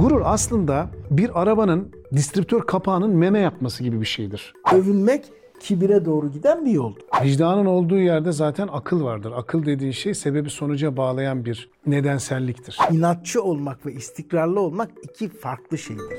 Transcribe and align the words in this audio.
Gurur 0.00 0.22
aslında 0.24 0.90
bir 1.10 1.42
arabanın 1.42 1.92
distribütör 2.16 2.60
kapağının 2.62 3.10
meme 3.10 3.38
yapması 3.38 3.82
gibi 3.82 4.00
bir 4.00 4.06
şeydir. 4.06 4.54
Övünmek 4.72 5.24
kibire 5.60 6.04
doğru 6.04 6.32
giden 6.32 6.64
bir 6.64 6.70
yoldur. 6.70 7.00
Vicdanın 7.24 7.66
olduğu 7.66 7.98
yerde 7.98 8.32
zaten 8.32 8.68
akıl 8.72 9.04
vardır. 9.04 9.32
Akıl 9.36 9.66
dediğin 9.66 9.92
şey 9.92 10.14
sebebi 10.14 10.50
sonuca 10.50 10.96
bağlayan 10.96 11.44
bir 11.44 11.70
nedenselliktir. 11.86 12.78
İnatçı 12.90 13.42
olmak 13.42 13.86
ve 13.86 13.92
istikrarlı 13.92 14.60
olmak 14.60 14.90
iki 15.02 15.28
farklı 15.28 15.78
şeydir. 15.78 16.18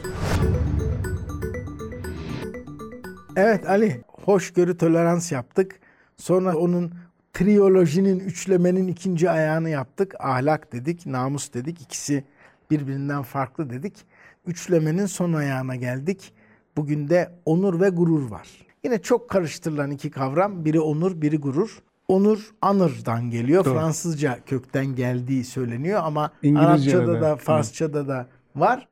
Evet 3.35 3.69
Ali, 3.69 4.01
hoşgörü 4.07 4.77
tolerans 4.77 5.31
yaptık. 5.31 5.79
Sonra 6.17 6.55
onun 6.55 6.91
triyolojinin, 7.33 8.19
üçlemenin 8.19 8.87
ikinci 8.87 9.29
ayağını 9.29 9.69
yaptık. 9.69 10.15
Ahlak 10.19 10.73
dedik, 10.73 11.05
namus 11.05 11.53
dedik. 11.53 11.81
İkisi 11.81 12.23
birbirinden 12.71 13.21
farklı 13.21 13.69
dedik. 13.69 14.05
Üçlemenin 14.45 15.05
son 15.05 15.33
ayağına 15.33 15.75
geldik. 15.75 16.33
Bugün 16.77 17.09
de 17.09 17.31
onur 17.45 17.81
ve 17.81 17.89
gurur 17.89 18.31
var. 18.31 18.47
Yine 18.83 19.01
çok 19.01 19.29
karıştırılan 19.29 19.91
iki 19.91 20.11
kavram. 20.11 20.65
Biri 20.65 20.79
onur, 20.79 21.21
biri 21.21 21.37
gurur. 21.37 21.83
Onur 22.07 22.51
anırdan 22.61 23.29
geliyor. 23.29 23.65
Doğru. 23.65 23.73
Fransızca 23.73 24.39
kökten 24.45 24.85
geldiği 24.85 25.43
söyleniyor 25.43 26.01
ama 26.03 26.31
Arapçada 26.55 27.13
de. 27.13 27.21
da, 27.21 27.35
Farsçada 27.35 28.07
da 28.07 28.27
var. 28.55 28.87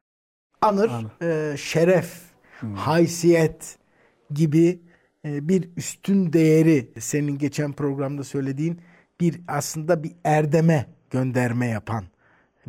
Anır, 0.61 0.91
e, 1.22 1.58
şeref, 1.58 2.22
haysiyet 2.75 3.77
gibi 4.31 4.81
e, 5.25 5.48
bir 5.50 5.70
üstün 5.77 6.34
değeri 6.34 6.91
senin 7.00 7.38
geçen 7.38 7.73
programda 7.73 8.23
söylediğin 8.23 8.81
bir 9.22 9.41
aslında 9.48 10.03
bir 10.03 10.11
erdeme 10.23 10.86
gönderme 11.09 11.67
yapan 11.67 12.03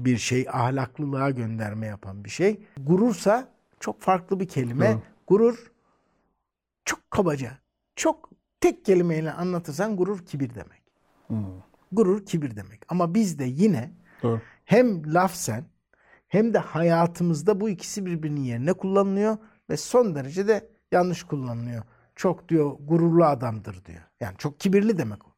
bir 0.05 0.19
şey, 0.19 0.47
ahlaklılığa 0.53 1.31
gönderme 1.31 1.87
yapan 1.87 2.25
bir 2.25 2.31
şey. 2.31 2.61
Gurursa 2.77 3.49
çok 3.81 4.01
farklı 4.01 4.41
bir 4.41 4.49
kelime. 4.49 4.93
Doğru. 4.93 5.03
Gurur 5.27 5.73
çok 6.85 7.11
kabaca, 7.11 7.59
çok 7.97 8.31
tek 8.61 8.85
kelimeyle 8.85 9.33
anlatırsan 9.33 9.97
gurur 9.97 10.27
kibir 10.27 10.55
demek. 10.55 10.83
Gurur 11.93 12.27
kibir 12.27 12.57
demek. 12.57 12.83
Ama 12.89 13.15
bizde 13.15 13.45
yine 13.45 13.91
Doğru. 14.23 14.41
hem 14.65 15.15
lafzen 15.15 15.65
hem 16.29 16.55
de 16.55 16.59
hayatımızda 16.59 17.61
bu 17.61 17.69
ikisi 17.69 18.07
birbirinin 18.07 18.41
yerine 18.41 18.73
kullanılıyor 18.73 19.37
ve 19.71 19.77
son 19.77 20.15
derece 20.15 20.49
de 20.49 20.69
yanlış 20.93 21.23
kullanılıyor. 21.23 21.83
Çok 22.17 22.49
diyor 22.49 22.77
gururlu 22.81 23.25
adamdır 23.25 23.85
diyor. 23.85 24.03
Yani 24.21 24.35
çok 24.39 24.61
kibirli 24.61 24.99
demek 24.99 25.27
o. 25.27 25.31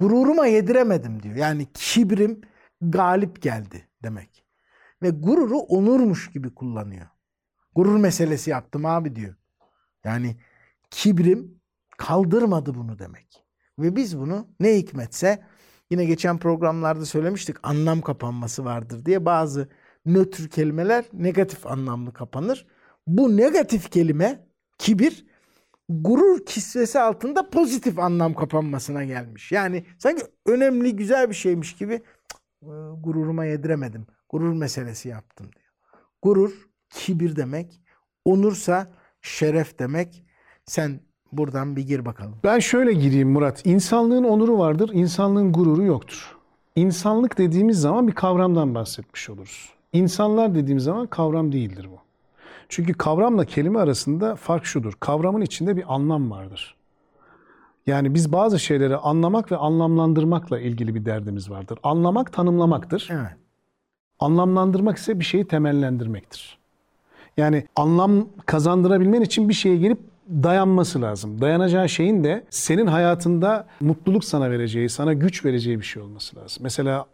Gururuma 0.00 0.46
yediremedim 0.46 1.22
diyor. 1.22 1.34
Yani 1.36 1.66
kibrim 1.74 2.40
galip 2.80 3.42
geldi 3.42 3.87
demek. 4.02 4.44
Ve 5.02 5.10
gururu 5.10 5.58
onurmuş 5.58 6.30
gibi 6.30 6.54
kullanıyor. 6.54 7.06
Gurur 7.74 7.96
meselesi 7.96 8.50
yaptım 8.50 8.86
abi 8.86 9.16
diyor. 9.16 9.34
Yani 10.04 10.36
kibrim 10.90 11.60
kaldırmadı 11.98 12.74
bunu 12.74 12.98
demek. 12.98 13.44
Ve 13.78 13.96
biz 13.96 14.18
bunu 14.18 14.46
ne 14.60 14.76
hikmetse 14.76 15.44
yine 15.90 16.04
geçen 16.04 16.38
programlarda 16.38 17.04
söylemiştik 17.06 17.56
anlam 17.62 18.00
kapanması 18.00 18.64
vardır 18.64 19.04
diye 19.04 19.24
bazı 19.24 19.68
nötr 20.06 20.48
kelimeler 20.48 21.04
negatif 21.12 21.66
anlamlı 21.66 22.12
kapanır. 22.12 22.66
Bu 23.06 23.36
negatif 23.36 23.90
kelime 23.90 24.46
kibir 24.78 25.26
gurur 25.88 26.46
kisvesi 26.46 27.00
altında 27.00 27.50
pozitif 27.50 27.98
anlam 27.98 28.34
kapanmasına 28.34 29.04
gelmiş. 29.04 29.52
Yani 29.52 29.84
sanki 29.98 30.22
önemli 30.46 30.96
güzel 30.96 31.28
bir 31.30 31.34
şeymiş 31.34 31.76
gibi 31.76 31.92
"Cık, 31.94 32.04
e, 32.04 32.17
gururuma 33.02 33.44
yediremedim. 33.44 34.06
Gurur 34.28 34.52
meselesi 34.52 35.08
yaptım 35.08 35.46
diyor. 35.56 35.66
Gurur 36.22 36.68
kibir 36.90 37.36
demek. 37.36 37.80
Onursa 38.24 38.92
şeref 39.22 39.78
demek. 39.78 40.24
Sen 40.64 41.00
buradan 41.32 41.76
bir 41.76 41.82
gir 41.86 42.04
bakalım. 42.04 42.36
Ben 42.44 42.58
şöyle 42.58 42.92
gireyim 42.92 43.30
Murat. 43.30 43.66
İnsanlığın 43.66 44.24
onuru 44.24 44.58
vardır, 44.58 44.90
insanlığın 44.92 45.52
gururu 45.52 45.84
yoktur. 45.84 46.36
İnsanlık 46.76 47.38
dediğimiz 47.38 47.80
zaman 47.80 48.08
bir 48.08 48.12
kavramdan 48.12 48.74
bahsetmiş 48.74 49.30
oluruz. 49.30 49.72
İnsanlar 49.92 50.54
dediğimiz 50.54 50.84
zaman 50.84 51.06
kavram 51.06 51.52
değildir 51.52 51.88
bu. 51.92 51.98
Çünkü 52.68 52.94
kavramla 52.94 53.44
kelime 53.44 53.78
arasında 53.78 54.36
fark 54.36 54.66
şudur. 54.66 54.92
Kavramın 55.00 55.40
içinde 55.40 55.76
bir 55.76 55.94
anlam 55.94 56.30
vardır. 56.30 56.76
Yani 57.88 58.14
biz 58.14 58.32
bazı 58.32 58.58
şeyleri 58.58 58.96
anlamak 58.96 59.52
ve 59.52 59.56
anlamlandırmakla 59.56 60.60
ilgili 60.60 60.94
bir 60.94 61.04
derdimiz 61.04 61.50
vardır. 61.50 61.78
Anlamak 61.82 62.32
tanımlamaktır. 62.32 63.08
Evet. 63.10 63.30
Anlamlandırmak 64.20 64.98
ise 64.98 65.20
bir 65.20 65.24
şeyi 65.24 65.44
temellendirmektir. 65.44 66.58
Yani 67.36 67.66
anlam 67.76 68.28
kazandırabilmen 68.46 69.22
için 69.22 69.48
bir 69.48 69.54
şeye 69.54 69.76
gelip 69.76 69.98
dayanması 70.28 71.02
lazım. 71.02 71.40
Dayanacağı 71.40 71.88
şeyin 71.88 72.24
de 72.24 72.44
senin 72.50 72.86
hayatında 72.86 73.66
mutluluk 73.80 74.24
sana 74.24 74.50
vereceği, 74.50 74.88
sana 74.88 75.12
güç 75.12 75.44
vereceği 75.44 75.80
bir 75.80 75.84
şey 75.84 76.02
olması 76.02 76.36
lazım. 76.36 76.62
Mesela 76.62 77.06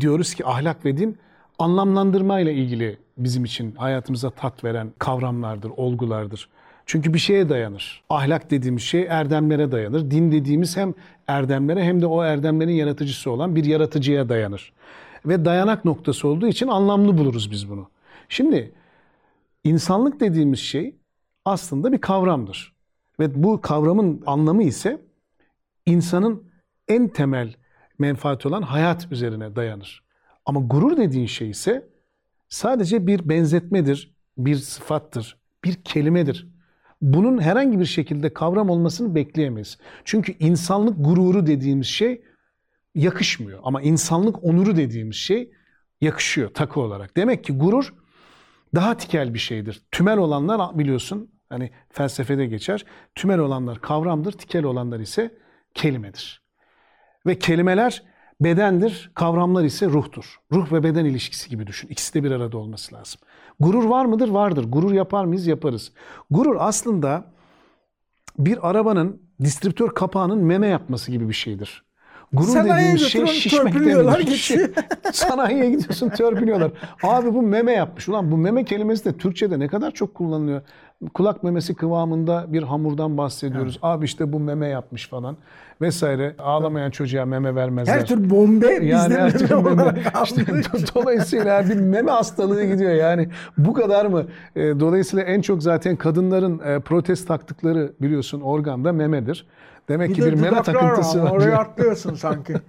diyoruz 0.00 0.34
ki 0.34 0.46
ahlak 0.46 0.84
ve 0.84 0.96
din 0.96 1.18
anlamlandırmayla 1.58 2.52
ilgili 2.52 2.98
bizim 3.18 3.44
için 3.44 3.74
hayatımıza 3.74 4.30
tat 4.30 4.64
veren 4.64 4.92
kavramlardır, 4.98 5.70
olgulardır. 5.76 6.48
Çünkü 6.88 7.14
bir 7.14 7.18
şeye 7.18 7.48
dayanır. 7.48 8.04
Ahlak 8.10 8.50
dediğimiz 8.50 8.82
şey 8.82 9.06
erdemlere 9.08 9.72
dayanır. 9.72 10.10
Din 10.10 10.32
dediğimiz 10.32 10.76
hem 10.76 10.94
erdemlere 11.26 11.84
hem 11.84 12.02
de 12.02 12.06
o 12.06 12.22
erdemlerin 12.22 12.72
yaratıcısı 12.72 13.30
olan 13.30 13.56
bir 13.56 13.64
yaratıcıya 13.64 14.28
dayanır. 14.28 14.72
Ve 15.26 15.44
dayanak 15.44 15.84
noktası 15.84 16.28
olduğu 16.28 16.46
için 16.46 16.68
anlamlı 16.68 17.18
buluruz 17.18 17.50
biz 17.50 17.70
bunu. 17.70 17.90
Şimdi 18.28 18.72
insanlık 19.64 20.20
dediğimiz 20.20 20.58
şey 20.58 20.96
aslında 21.44 21.92
bir 21.92 22.00
kavramdır. 22.00 22.74
Ve 23.20 23.42
bu 23.42 23.60
kavramın 23.60 24.22
anlamı 24.26 24.62
ise 24.62 25.00
insanın 25.86 26.42
en 26.88 27.08
temel 27.08 27.54
menfaati 27.98 28.48
olan 28.48 28.62
hayat 28.62 29.12
üzerine 29.12 29.56
dayanır. 29.56 30.04
Ama 30.46 30.60
gurur 30.60 30.96
dediğin 30.96 31.26
şey 31.26 31.50
ise 31.50 31.88
sadece 32.48 33.06
bir 33.06 33.28
benzetmedir, 33.28 34.14
bir 34.38 34.56
sıfattır, 34.56 35.36
bir 35.64 35.74
kelimedir. 35.74 36.57
Bunun 37.00 37.38
herhangi 37.42 37.80
bir 37.80 37.84
şekilde 37.84 38.32
kavram 38.32 38.70
olmasını 38.70 39.14
bekleyemeyiz. 39.14 39.78
Çünkü 40.04 40.34
insanlık 40.38 41.04
gururu 41.04 41.46
dediğimiz 41.46 41.86
şey 41.86 42.22
yakışmıyor. 42.94 43.60
Ama 43.62 43.82
insanlık 43.82 44.44
onuru 44.44 44.76
dediğimiz 44.76 45.16
şey 45.16 45.50
yakışıyor 46.00 46.54
takı 46.54 46.80
olarak. 46.80 47.16
Demek 47.16 47.44
ki 47.44 47.52
gurur 47.52 47.94
daha 48.74 48.96
tikel 48.96 49.34
bir 49.34 49.38
şeydir. 49.38 49.82
Tümel 49.92 50.18
olanlar 50.18 50.78
biliyorsun 50.78 51.30
hani 51.48 51.70
felsefede 51.90 52.46
geçer. 52.46 52.84
Tümel 53.14 53.38
olanlar 53.38 53.80
kavramdır, 53.80 54.32
tikel 54.32 54.64
olanlar 54.64 55.00
ise 55.00 55.38
kelimedir. 55.74 56.42
Ve 57.26 57.38
kelimeler 57.38 58.02
bedendir, 58.40 59.10
kavramlar 59.14 59.64
ise 59.64 59.86
ruhtur. 59.86 60.36
Ruh 60.52 60.72
ve 60.72 60.82
beden 60.82 61.04
ilişkisi 61.04 61.50
gibi 61.50 61.66
düşün. 61.66 61.88
İkisi 61.88 62.14
de 62.14 62.24
bir 62.24 62.30
arada 62.30 62.58
olması 62.58 62.94
lazım. 62.94 63.20
Gurur 63.60 63.84
var 63.84 64.04
mıdır? 64.04 64.28
Vardır. 64.28 64.64
Gurur 64.68 64.92
yapar 64.92 65.24
mıyız? 65.24 65.46
Yaparız. 65.46 65.92
Gurur 66.30 66.56
aslında 66.58 67.24
bir 68.38 68.70
arabanın 68.70 69.22
distribütör 69.42 69.88
kapağının 69.90 70.38
meme 70.38 70.66
yapması 70.66 71.10
gibi 71.10 71.28
bir 71.28 71.34
şeydir. 71.34 71.84
Gurur 72.32 72.48
Sanayiye 72.48 72.76
dediğimiz 72.76 73.02
şey 73.02 73.26
şişmek 73.26 73.74
demedir. 73.74 74.26
geçiyor. 74.26 74.68
Sanayiye 75.12 75.70
gidiyorsun 75.70 76.08
törpülüyorlar. 76.08 76.70
Abi 77.02 77.34
bu 77.34 77.42
meme 77.42 77.72
yapmış. 77.72 78.08
Ulan 78.08 78.30
bu 78.30 78.36
meme 78.36 78.64
kelimesi 78.64 79.04
de 79.04 79.16
Türkçe'de 79.16 79.58
ne 79.58 79.68
kadar 79.68 79.90
çok 79.90 80.14
kullanılıyor. 80.14 80.62
Kulak 81.14 81.42
memesi 81.42 81.74
kıvamında 81.74 82.46
bir 82.48 82.62
hamurdan 82.62 83.18
bahsediyoruz. 83.18 83.78
Abi 83.82 84.04
işte 84.04 84.32
bu 84.32 84.40
meme 84.40 84.68
yapmış 84.68 85.08
falan 85.08 85.36
vesaire. 85.80 86.34
Ağlamayan 86.38 86.90
çocuğa 86.90 87.24
meme 87.24 87.54
vermezler. 87.54 87.94
Her 87.94 88.06
tür 88.06 88.30
bombe 88.30 88.66
Yani 88.66 88.82
bizde 88.82 89.20
her 89.20 89.38
türlü 89.38 89.54
meme 89.62 89.94
İşte 90.24 90.44
dolayısıyla 90.94 91.68
bir 91.68 91.76
meme 91.76 92.10
hastalığı 92.10 92.64
gidiyor 92.64 92.92
yani. 92.94 93.28
Bu 93.58 93.72
kadar 93.72 94.06
mı? 94.06 94.24
E, 94.56 94.60
Dolayısıyla 94.80 95.24
en 95.24 95.40
çok 95.40 95.62
zaten 95.62 95.96
kadınların 95.96 96.58
e, 96.58 96.80
protest 96.80 97.28
taktıkları 97.28 97.92
biliyorsun 98.00 98.40
organda 98.40 98.92
memedir. 98.92 99.46
Demek 99.88 100.14
ki 100.14 100.22
de 100.22 100.26
bir 100.26 100.40
meme 100.40 100.62
takıntısı 100.62 101.22
var. 101.22 101.30
Oraya 101.30 101.58
atlıyorsun 101.58 102.14
sanki. 102.14 102.54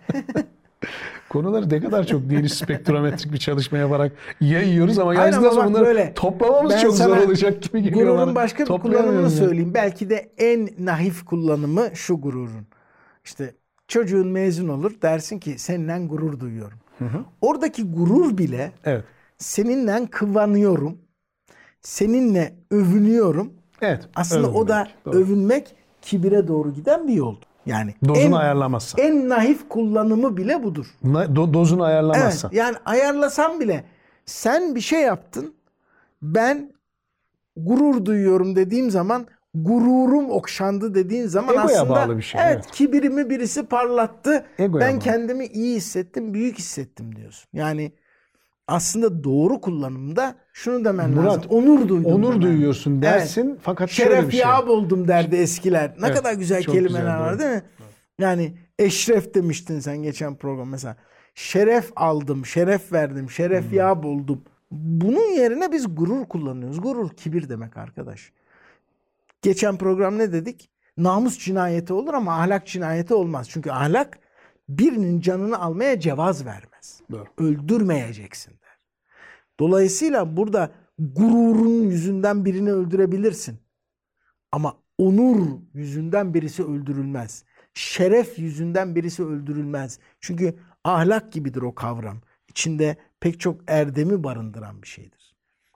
Konuları 1.29 1.69
ne 1.69 1.79
kadar 1.79 2.03
çok 2.03 2.29
geniş 2.29 2.53
spektrometrik 2.53 3.33
bir 3.33 3.37
çalışma 3.37 3.77
yaparak 3.77 4.11
yayıyoruz 4.41 4.99
ama 4.99 5.11
Aynen 5.11 5.43
bak 5.43 5.65
bunları 5.65 5.85
böyle. 5.85 6.13
toplamamız 6.13 6.71
Ben 6.71 6.81
çok 6.81 6.95
zor 6.95 7.17
olacak 7.17 7.63
gibi 7.63 7.83
geliyor 7.83 8.07
bana. 8.07 8.15
Gururun 8.15 8.35
başka 8.35 8.63
bir 8.63 8.69
kullanımını 8.69 9.21
ya. 9.21 9.29
söyleyeyim. 9.29 9.73
Belki 9.73 10.09
de 10.09 10.31
en 10.37 10.69
nahif 10.79 11.25
kullanımı 11.25 11.89
şu 11.93 12.21
gururun. 12.21 12.67
İşte 13.25 13.55
çocuğun 13.87 14.27
mezun 14.27 14.67
olur 14.69 15.01
dersin 15.01 15.39
ki 15.39 15.59
seninle 15.59 16.05
gurur 16.07 16.39
duyuyorum. 16.39 16.77
Oradaki 17.41 17.91
gurur 17.91 18.37
bile 18.37 18.71
Evet. 18.85 19.03
seninle 19.37 20.07
kıvanıyorum. 20.11 20.97
Seninle 21.81 22.55
övünüyorum. 22.71 23.53
Evet. 23.81 24.09
Aslında 24.15 24.51
o 24.51 24.67
da 24.67 24.75
övünmek. 24.81 25.05
Doğru. 25.05 25.15
övünmek 25.17 25.75
kibire 26.01 26.47
doğru 26.47 26.73
giden 26.73 27.07
bir 27.07 27.13
yoldur. 27.13 27.48
Yani 27.65 27.94
Dozunu 28.07 28.25
en, 28.25 28.31
ayarlamazsan. 28.31 29.01
en 29.01 29.29
nahif 29.29 29.69
kullanımı 29.69 30.38
bile 30.38 30.63
budur. 30.63 30.85
Na- 31.03 31.25
do- 31.25 31.53
dozunu 31.53 31.81
Evet, 31.83 31.89
ayarlamazsan. 31.91 32.50
yani 32.53 32.75
ayarlasan 32.85 33.59
bile 33.59 33.83
sen 34.25 34.75
bir 34.75 34.81
şey 34.81 35.01
yaptın. 35.01 35.53
ben 36.21 36.71
gurur 37.56 38.06
duyuyorum 38.06 38.56
dediğim 38.56 38.91
zaman 38.91 39.27
gururum 39.53 40.29
okşandı 40.31 40.95
dediğin 40.95 41.27
zaman 41.27 41.53
Egoya 41.53 41.65
aslında 41.81 41.89
bağlı 41.89 42.17
bir 42.17 42.21
şey, 42.21 42.41
evet, 42.44 42.53
evet. 42.56 42.71
kibirimi 42.71 43.29
birisi 43.29 43.65
parlattı. 43.65 44.45
Egoya 44.57 44.85
ben 44.85 44.94
bağlı. 44.94 45.03
kendimi 45.03 45.45
iyi 45.45 45.75
hissettim, 45.75 46.33
büyük 46.33 46.57
hissettim 46.57 47.15
diyorsun. 47.15 47.50
Yani 47.53 47.91
aslında 48.69 49.24
doğru 49.24 49.62
kullanımda 49.62 50.36
şunu 50.54 50.86
demen 50.86 51.10
Murat, 51.10 51.38
lazım. 51.38 51.51
Onur 51.51 51.88
duydum. 51.89 52.06
Onur 52.13 52.30
demen. 52.30 52.42
duyuyorsun 52.42 53.01
dersin 53.01 53.60
fakat 53.62 53.89
şöyle 53.89 54.10
Şeref 54.12 54.27
bir 54.27 54.31
şey. 54.31 54.39
yağı 54.39 54.68
buldum 54.68 55.07
derdi 55.07 55.36
eskiler. 55.36 55.89
Ne 56.00 56.06
Evet, 56.07 56.18
kadar 56.18 56.33
güzel 56.33 56.63
kelimeler 56.63 56.89
güzel, 56.89 57.19
var 57.19 57.39
değil 57.39 57.51
mi? 57.51 57.63
Yani 58.19 58.57
eşref 58.80 59.33
demiştin 59.33 59.80
sen 59.80 59.98
geçen 59.98 60.36
program 60.36 60.69
mesela. 60.69 60.95
Şeref 61.36 61.92
aldım, 61.95 62.45
şeref 62.45 62.92
verdim, 62.94 63.30
şeref 63.30 63.66
Hmm. 63.69 63.77
yağı 63.77 64.04
buldum. 64.04 64.42
Bunun 64.71 65.36
yerine 65.38 65.71
biz 65.71 65.95
gurur 65.95 66.25
kullanıyoruz. 66.25 66.81
Gurur 66.81 67.10
kibir 67.10 67.50
demek 67.50 67.77
arkadaş. 67.77 68.31
Geçen 69.42 69.77
program 69.77 70.18
ne 70.18 70.33
dedik? 70.33 70.69
Namus 70.98 71.39
cinayeti 71.39 71.94
olur 71.94 72.13
ama 72.13 72.33
ahlak 72.42 72.68
cinayeti 72.68 73.13
olmaz. 73.13 73.48
Çünkü 73.50 73.71
ahlak 73.71 74.19
birinin 74.69 75.21
canını 75.21 75.60
almaya 75.62 76.00
cevaz 76.00 76.45
vermez. 76.79 77.01
Doğru. 77.11 77.25
Öldürmeyeceksin 77.37 78.51
der. 78.51 78.79
Dolayısıyla 79.59 80.37
burada 80.37 80.71
gururun 80.99 81.83
yüzünden 81.89 82.45
birini 82.45 82.71
öldürebilirsin. 82.71 83.59
Ama 84.51 84.77
onur 84.97 85.47
yüzünden 85.73 86.33
birisi 86.33 86.63
öldürülmez. 86.63 87.43
Şeref 87.73 88.39
yüzünden 88.39 88.95
birisi 88.95 89.23
öldürülmez. 89.23 89.99
Çünkü 90.19 90.55
ahlak 90.83 91.31
gibidir 91.33 91.61
o 91.61 91.75
kavram. 91.75 92.17
İçinde 92.47 92.97
pek 93.19 93.39
çok 93.39 93.61
erdemi 93.67 94.23
barındıran 94.23 94.81
bir 94.81 94.87
şeydir. 94.87 95.35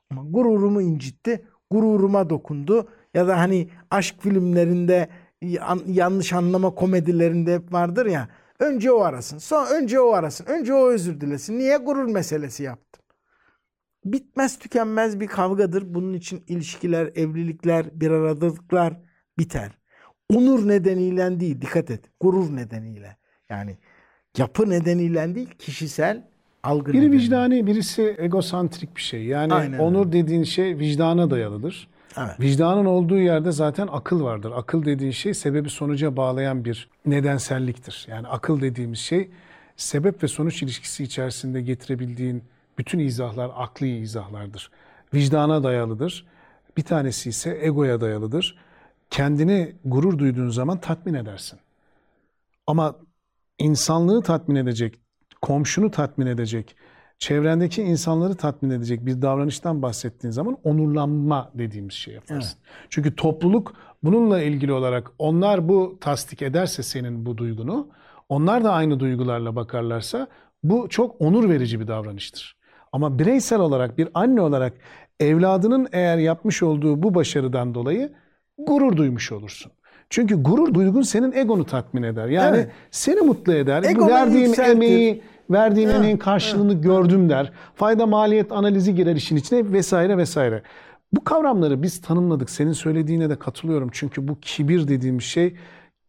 Ama 0.10 0.24
gururumu 0.30 0.82
incitti, 0.82 1.46
gururuma 1.72 2.30
dokundu. 2.30 2.90
Ya 3.14 3.28
da 3.28 3.40
hani 3.40 3.70
aşk 3.92 4.16
filmlerinde 4.22 5.10
yan- 5.42 5.84
yanlış 5.88 6.34
anlama 6.34 6.76
komedilerinde 6.76 7.56
hep 7.56 7.74
vardır 7.74 8.06
ya. 8.06 8.30
Önce 8.60 8.92
o 8.92 9.02
arasın, 9.02 9.38
sonra 9.38 9.70
önce 9.70 10.00
o 10.00 10.12
arasın, 10.14 10.46
önce 10.46 10.74
o 10.74 10.90
özür 10.90 11.22
dilesin. 11.22 11.60
Niye 11.60 11.78
gurur 11.78 12.06
meselesi 12.06 12.64
yaptım? 12.64 13.04
Bitmez 14.06 14.60
tükenmez 14.60 15.20
bir 15.20 15.28
kavgadır. 15.28 15.94
Bunun 15.94 16.14
için 16.14 16.44
ilişkiler, 16.48 17.12
evlilikler, 17.16 17.86
bir 17.94 18.12
aradalıklar 18.12 18.94
biter. 19.40 19.72
Onur 20.30 20.68
nedeniyle 20.68 21.40
değil, 21.40 21.62
dikkat 21.62 21.92
et. 21.92 22.06
Gurur 22.20 22.56
nedeniyle. 22.56 23.18
Yani 23.50 23.78
yapı 24.38 24.70
nedeniyle 24.70 25.36
değil, 25.36 25.50
kişisel 25.60 26.28
algı 26.64 26.94
Biri 26.94 27.02
nedeniyle. 27.02 27.24
vicdani, 27.24 27.68
birisi 27.68 28.16
egosantrik 28.20 28.96
bir 28.96 29.02
şey. 29.02 29.24
Yani 29.26 29.54
Aynen 29.54 29.80
onur 29.80 30.12
dediğin 30.12 30.44
şey 30.44 30.78
vicdana 30.78 31.30
dayalıdır. 31.30 31.88
Evet. 32.18 32.40
Vicdanın 32.40 32.86
olduğu 32.86 33.18
yerde 33.18 33.52
zaten 33.52 33.88
akıl 33.92 34.24
vardır. 34.24 34.52
Akıl 34.56 34.86
dediğin 34.86 35.12
şey 35.12 35.34
sebebi 35.34 35.70
sonuca 35.70 36.18
bağlayan 36.18 36.66
bir 36.66 36.90
nedenselliktir. 37.06 38.06
Yani 38.10 38.28
akıl 38.28 38.62
dediğimiz 38.62 39.00
şey 39.00 39.32
sebep 39.78 40.24
ve 40.24 40.28
sonuç 40.28 40.64
ilişkisi 40.64 41.04
içerisinde 41.04 41.62
getirebildiğin 41.62 42.44
bütün 42.78 43.00
izahlar 43.00 43.52
akli 43.56 43.98
izahlardır. 43.98 44.72
Vicdana 45.14 45.64
dayalıdır. 45.64 46.26
Bir 46.78 46.84
tanesi 46.84 47.30
ise 47.30 47.60
egoya 47.62 48.02
dayalıdır. 48.02 48.58
Kendini 49.10 49.76
gurur 49.86 50.18
duyduğun 50.20 50.50
zaman 50.50 50.80
tatmin 50.80 51.14
edersin. 51.14 51.60
Ama 52.68 52.96
insanlığı 53.60 54.22
tatmin 54.24 54.56
edecek, 54.56 55.00
komşunu 55.42 55.92
tatmin 55.92 56.26
edecek, 56.26 56.76
çevrendeki 57.24 57.82
insanları 57.84 58.36
tatmin 58.36 58.70
edecek 58.70 59.06
bir 59.06 59.22
davranıştan 59.22 59.82
bahsettiğin 59.82 60.32
zaman 60.32 60.58
onurlanma 60.64 61.52
dediğimiz 61.54 61.94
şey 61.94 62.14
yaparsın. 62.14 62.60
Çünkü 62.90 63.16
topluluk 63.16 63.74
bununla 64.04 64.42
ilgili 64.42 64.74
olarak 64.74 65.12
onlar 65.20 65.70
bu 65.70 65.98
tasdik 66.02 66.42
ederse 66.42 66.84
senin 66.84 67.26
bu 67.26 67.38
duygunu, 67.38 67.88
onlar 68.30 68.64
da 68.64 68.72
aynı 68.72 69.00
duygularla 69.00 69.56
bakarlarsa 69.56 70.28
bu 70.64 70.90
çok 70.90 71.22
onur 71.22 71.50
verici 71.50 71.80
bir 71.80 71.88
davranıştır. 71.88 72.58
Ama 72.92 73.20
bireysel 73.20 73.60
olarak 73.60 73.98
bir 73.98 74.08
anne 74.14 74.42
olarak 74.42 74.74
evladının 75.20 75.88
eğer 75.92 76.18
yapmış 76.18 76.64
olduğu 76.64 77.04
bu 77.04 77.16
başarıdan 77.16 77.76
dolayı 77.76 78.12
gurur 78.58 78.98
duymuş 78.98 79.32
olursun. 79.32 79.72
Çünkü 80.10 80.44
gurur 80.44 80.74
duygun 80.74 81.02
senin 81.02 81.32
egonu 81.32 81.66
tatmin 81.66 82.04
eder. 82.04 82.28
Yani 82.28 82.58
Evet. 82.58 82.72
seni 82.92 83.22
mutlu 83.22 83.54
eder. 83.54 83.84
Egonu 83.84 84.10
verdiğin 84.10 84.46
yükseltir. 84.46 84.72
emeği, 84.72 85.22
verdiğin 85.50 85.90
emeğin 85.90 86.18
karşılığını 86.18 86.74
gördüm 86.74 87.30
der. 87.30 87.52
Fayda 87.76 88.06
maliyet 88.06 88.52
analizi 88.52 88.96
girer 88.96 89.16
işin 89.16 89.36
içine 89.36 89.72
vesaire 89.72 90.18
vesaire. 90.18 90.62
Bu 91.14 91.24
kavramları 91.24 91.84
biz 91.84 92.02
tanımladık. 92.02 92.50
Senin 92.50 92.72
söylediğine 92.74 93.30
de 93.30 93.36
katılıyorum. 93.36 93.90
Çünkü 93.92 94.28
bu 94.28 94.40
kibir 94.40 94.88
dediğimiz 94.88 95.24
şey 95.24 95.56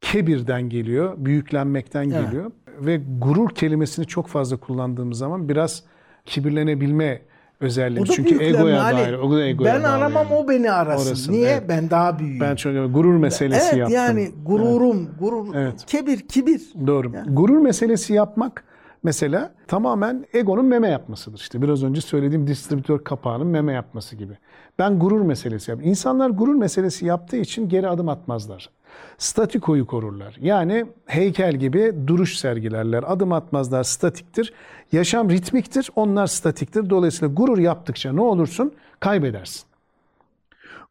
kebirden 0.00 0.68
geliyor, 0.68 1.14
büyüklenmekten 1.16 2.10
Evet. 2.10 2.24
geliyor. 2.26 2.50
Ve 2.80 3.00
gurur 3.18 3.50
kelimesini 3.50 4.06
çok 4.06 4.26
fazla 4.26 4.56
kullandığımız 4.56 5.18
zaman 5.18 5.48
biraz 5.48 5.82
kibirlenebilme 6.24 7.22
özelliği. 7.60 8.04
Çünkü 8.04 8.44
egoya 8.44 8.82
Ali. 8.82 8.96
dair. 8.96 9.12
O 9.14 9.30
da 9.30 9.44
egoya 9.44 9.74
ben 9.74 9.82
bağlı 9.82 9.92
aramam 9.92 10.26
yani. 10.30 10.36
o 10.44 10.48
beni 10.48 10.70
arasın. 10.72 11.08
Orası, 11.08 11.32
Niye? 11.32 11.48
evet. 11.48 11.62
Ben 11.68 11.90
daha 11.90 12.18
büyüğüm. 12.18 12.40
Ben 12.40 12.56
çok 12.56 12.94
gurur 12.94 13.16
meselesi 13.16 13.66
evet 13.68 13.76
yaptım. 13.76 13.96
yani 13.96 14.30
gururum, 14.46 15.08
gurur, 15.20 15.54
Evet. 15.54 15.86
kibir, 15.86 16.20
kibir. 16.28 16.62
Doğru. 16.86 17.12
Gurur 17.26 17.58
meselesi 17.58 18.12
yapmak 18.12 18.64
mesela 19.04 19.54
tamamen 19.66 20.26
egonun 20.32 20.64
meme 20.64 20.88
yapmasıdır. 20.88 21.38
İşte 21.38 21.62
biraz 21.62 21.84
önce 21.84 22.00
söylediğim 22.00 22.46
distribütör 22.46 23.04
kapağının 23.04 23.46
meme 23.46 23.72
yapması 23.72 24.16
gibi. 24.16 24.38
Ben 24.78 24.98
gurur 24.98 25.20
meselesi 25.20 25.70
yap. 25.70 25.80
İnsanlar 25.82 26.30
gurur 26.30 26.54
meselesi 26.54 27.06
yaptığı 27.06 27.36
için 27.36 27.68
geri 27.68 27.88
adım 27.88 28.08
atmazlar. 28.08 28.70
Statikoyu 29.18 29.86
korurlar. 29.86 30.36
Yani 30.40 30.86
heykel 31.06 31.56
gibi 31.56 31.94
duruş 32.06 32.36
sergilerler. 32.36 33.04
Adım 33.06 33.32
atmazlar, 33.32 33.84
statiktir. 33.84 34.52
Yaşam 34.92 35.30
ritmiktir, 35.30 35.90
onlar 35.96 36.26
statiktir. 36.26 36.90
Dolayısıyla 36.90 37.34
gurur 37.34 37.58
yaptıkça 37.58 38.12
ne 38.12 38.20
olursun? 38.20 38.72
Kaybedersin. 39.00 39.64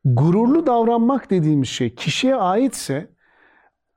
Gururlu 0.05 0.65
davranmak 0.65 1.29
dediğimiz 1.29 1.69
şey 1.69 1.95
kişiye 1.95 2.35
aitse 2.35 3.13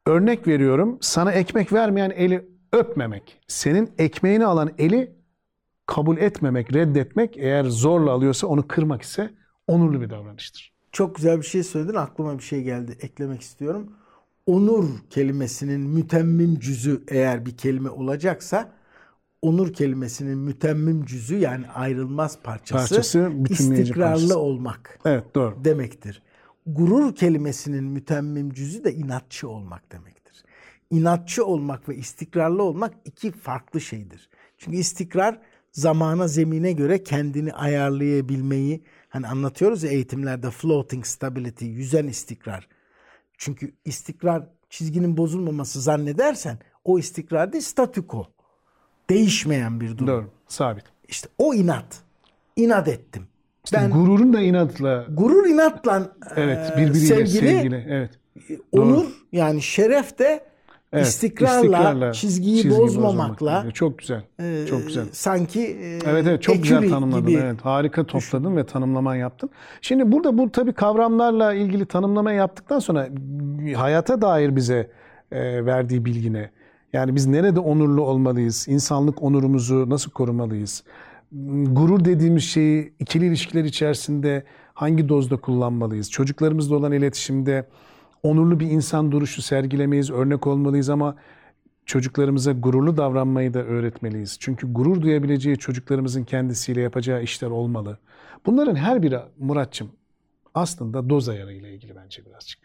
Örnek 0.06 0.48
veriyorum 0.48 0.98
sana 1.00 1.32
ekmek 1.32 1.72
vermeyen 1.72 2.10
eli 2.10 2.48
öpmemek. 2.76 3.40
Senin 3.48 3.90
ekmeğini 3.98 4.46
alan 4.46 4.70
eli 4.78 5.12
kabul 5.86 6.16
etmemek, 6.18 6.74
reddetmek 6.74 7.36
eğer 7.36 7.64
zorla 7.64 8.10
alıyorsa 8.10 8.46
onu 8.46 8.68
kırmak 8.68 9.02
ise 9.02 9.30
onurlu 9.66 10.00
bir 10.00 10.10
davranıştır. 10.10 10.72
Çok 10.92 11.14
güzel 11.16 11.38
bir 11.38 11.46
şey 11.46 11.62
söyledin. 11.62 11.94
Aklıma 11.94 12.38
bir 12.38 12.42
şey 12.42 12.62
geldi. 12.62 12.98
Eklemek 13.00 13.40
istiyorum. 13.40 13.92
Onur 14.46 14.84
kelimesinin 15.10 15.80
mütemmim 15.80 16.58
cüzü 16.58 17.02
eğer 17.08 17.46
bir 17.46 17.56
kelime 17.56 17.90
olacaksa 17.90 18.72
onur 19.42 19.72
kelimesinin 19.72 20.38
mütemmim 20.38 21.04
cüzü 21.04 21.36
yani 21.38 21.68
ayrılmaz 21.68 22.38
parçası, 22.42 22.94
Parçası, 22.94 23.32
istikrarlı 23.48 24.10
parçası. 24.12 24.38
olmak 24.38 24.98
Evet 25.04 25.34
doğru. 25.34 25.64
demektir. 25.64 26.22
Gurur 26.66 27.14
kelimesinin 27.14 27.84
mütemmim 27.84 28.52
cüzü 28.52 28.84
de 28.84 28.94
inatçı 28.94 29.48
olmak 29.48 29.92
demektir. 29.92 30.15
İnatçı 30.90 31.46
olmak 31.46 31.88
ve 31.88 31.96
istikrarlı 31.96 32.62
olmak 32.62 32.94
iki 33.04 33.32
farklı 33.32 33.80
şeydir. 33.80 34.28
Çünkü 34.58 34.76
istikrar 34.76 35.38
zamana, 35.72 36.28
zemine 36.28 36.72
göre 36.72 37.02
kendini 37.02 37.52
ayarlayabilmeyi 37.52 38.82
hani 39.08 39.26
anlatıyoruz 39.28 39.82
ya 39.82 39.90
eğitimlerde 39.90 40.50
floating 40.50 41.06
stability, 41.06 41.64
yüzen 41.64 42.06
istikrar. 42.06 42.68
Çünkü 43.38 43.72
istikrar 43.84 44.48
çizginin 44.70 45.16
bozulmaması 45.16 45.80
zannedersen 45.80 46.58
o 46.84 46.98
istikrar 46.98 47.52
değil 47.52 47.64
statüko. 47.64 48.26
Değişmeyen 49.10 49.80
bir 49.80 49.98
durum. 49.98 50.06
Doğru. 50.06 50.30
Sabit. 50.48 50.84
İşte 51.08 51.28
o 51.38 51.54
inat. 51.54 52.00
İnat 52.56 52.88
ettim. 52.88 53.28
İşte 53.64 53.76
ben 53.76 53.90
gururun 53.90 54.32
da 54.32 54.40
inatla 54.40 55.06
gurur 55.10 55.46
inatla 55.46 56.12
evet 56.36 56.72
e, 56.72 56.76
birbiriyle 56.76 57.06
sevgili, 57.06 57.38
sevgili. 57.38 57.86
Evet. 57.88 58.10
onur 58.72 59.06
yani 59.32 59.62
şeref 59.62 60.18
de 60.18 60.44
Evet, 60.96 61.06
istikrarla, 61.06 62.12
çizgiyi, 62.12 62.70
bozmamakla 62.70 63.46
bozmamak. 63.46 63.74
Çok 63.74 63.98
güzel. 63.98 64.22
e, 64.40 64.66
Çok 64.70 64.86
güzel. 64.86 65.04
sanki 65.12 65.60
e, 65.60 65.98
Evet 66.10 66.26
evet 66.28 66.42
çok 66.42 66.62
güzel 66.62 66.88
tanımladın. 66.90 67.26
gibi. 67.26 67.40
Evet 67.40 67.60
harika 67.62 68.04
topladın 68.04 68.56
ve 68.56 68.66
tanımlaman 68.66 69.14
yaptın. 69.14 69.50
Şimdi 69.80 70.12
burada 70.12 70.38
bu 70.38 70.52
tabii 70.52 70.72
kavramlarla 70.72 71.54
ilgili 71.54 71.86
tanımlama 71.86 72.32
yaptıktan 72.32 72.78
sonra 72.78 73.08
hayata 73.76 74.22
dair 74.22 74.56
bize 74.56 74.90
e, 75.32 75.66
verdiği 75.66 76.04
bilgine 76.04 76.50
yani 76.92 77.14
biz 77.14 77.26
nerede 77.26 77.60
onurlu 77.60 78.02
olmalıyız? 78.02 78.68
İnsanlık 78.68 79.22
onurumuzu 79.22 79.90
nasıl 79.90 80.10
korumalıyız? 80.10 80.84
Gurur 81.66 82.04
dediğimiz 82.04 82.44
şeyi 82.44 82.92
ikili 82.98 83.26
ilişkiler 83.26 83.64
içerisinde 83.64 84.44
hangi 84.74 85.08
dozda 85.08 85.36
kullanmalıyız? 85.36 86.10
Çocuklarımızla 86.10 86.76
olan 86.76 86.92
iletişimde 86.92 87.66
onurlu 88.26 88.60
bir 88.60 88.70
insan 88.70 89.12
duruşu 89.12 89.42
sergilemeyiz, 89.42 90.10
örnek 90.10 90.46
olmalıyız 90.46 90.90
ama 90.90 91.16
çocuklarımıza 91.86 92.52
gururlu 92.52 92.96
davranmayı 92.96 93.54
da 93.54 93.58
öğretmeliyiz. 93.64 94.36
Çünkü 94.40 94.72
gurur 94.72 95.00
duyabileceği 95.02 95.56
çocuklarımızın 95.58 96.24
kendisiyle 96.24 96.80
yapacağı 96.80 97.22
işler 97.22 97.48
olmalı. 97.48 97.98
Bunların 98.46 98.74
her 98.74 99.02
biri 99.02 99.18
Muratçım 99.38 99.88
aslında 100.54 101.10
doz 101.10 101.28
ayarıyla 101.28 101.68
ilgili 101.68 101.96
bence 101.96 102.24
birazcık. 102.26 102.58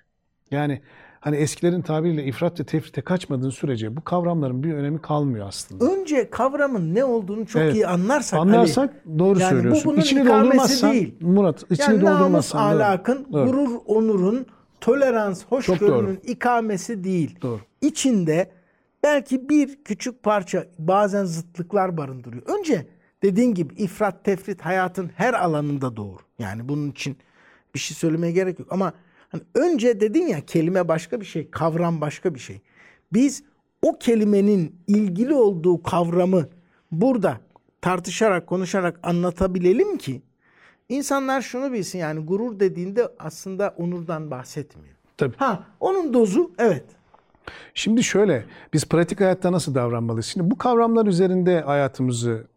Yani 0.52 0.82
hani 1.20 1.36
eskilerin 1.36 1.82
tabiriyle 1.82 2.24
ifrat 2.26 2.60
ve 2.60 2.64
tefrite 2.64 3.02
kaçmadığın 3.02 3.50
sürece 3.50 3.98
bu 3.98 4.04
kavramların 4.04 4.64
bir 4.64 4.74
önemi 4.74 5.02
kalmıyor 5.02 5.48
aslında. 5.48 5.86
Önce 5.86 6.30
kavramın 6.30 6.96
ne 6.96 7.04
olduğunu 7.06 7.46
çok 7.46 7.62
Evet. 7.62 7.76
iyi 7.76 7.88
anlarsak 7.88 8.40
Anlarsak 8.40 8.94
doğru 9.20 9.40
Yani 9.40 9.50
bu 9.52 9.56
söylüyorsun. 9.56 9.92
bunun 9.92 10.02
İçini 10.02 10.26
doldurmazsan 10.26 10.92
değil. 10.94 11.16
Murat 11.22 11.72
içini 11.72 11.94
yani 11.96 12.06
namus, 12.06 12.20
doldurmazsan 12.20 12.74
doğru. 12.76 12.84
ahlakın, 12.84 13.28
Doğru. 13.34 13.46
gurur, 13.46 13.70
onurun, 13.86 14.46
tolerans, 14.82 15.46
hoşgörünün 15.46 16.20
ikamesi 16.24 17.04
değil. 17.04 17.42
Doğru. 17.42 17.62
İçinde 17.82 18.52
belki 19.04 19.50
bir 19.50 19.84
küçük 19.84 20.24
parça 20.24 20.68
bazen 20.80 21.26
zıtlıklar 21.26 21.98
barındırıyor. 21.98 22.44
Önce 22.60 22.88
dediğin 23.24 23.54
gibi 23.54 23.74
ifrat 23.74 24.24
tefrit 24.26 24.62
hayatın 24.62 25.12
her 25.16 25.34
alanında 25.34 25.98
doğru. 25.98 26.20
Yani 26.40 26.70
bunun 26.70 26.92
için 26.92 27.18
bir 27.76 27.80
şey 27.80 27.96
söylemeye 27.96 28.34
gerek 28.34 28.60
yok. 28.60 28.68
Ama 28.72 28.94
hani 29.30 29.42
önce 29.56 30.00
dedin 30.00 30.28
ya 30.28 30.46
kelime 30.46 30.88
başka 30.88 31.22
bir 31.22 31.26
şey, 31.26 31.52
kavram 31.52 32.02
başka 32.02 32.36
bir 32.36 32.40
şey. 32.40 32.62
Biz 33.14 33.44
o 33.82 34.00
kelimenin 34.00 34.76
ilgili 34.88 35.34
olduğu 35.34 35.84
kavramı 35.84 36.50
burada 36.92 37.38
tartışarak, 37.82 38.48
konuşarak 38.48 39.00
anlatabilelim 39.04 39.98
ki 39.98 40.22
insanlar 40.92 41.42
şunu 41.42 41.74
bilsin 41.74 42.00
yani 42.00 42.26
gurur 42.26 42.60
dediğinde 42.60 43.08
aslında 43.20 43.76
onurdan 43.78 44.32
bahsetmiyor. 44.32 44.96
Tabii. 45.18 45.36
Ha 45.38 45.64
onun 45.80 46.14
dozu 46.14 46.52
evet. 46.58 46.86
Şimdi 47.74 48.04
şöyle, 48.04 48.46
biz 48.74 48.86
pratik 48.86 49.20
hayatta 49.20 49.52
nasıl 49.52 49.76
davranmalıyız? 49.76 50.26
Şimdi 50.26 50.52
bu 50.52 50.58
kavramlar 50.58 51.06
üzerinde 51.06 51.62
hayatımızı 51.62 52.48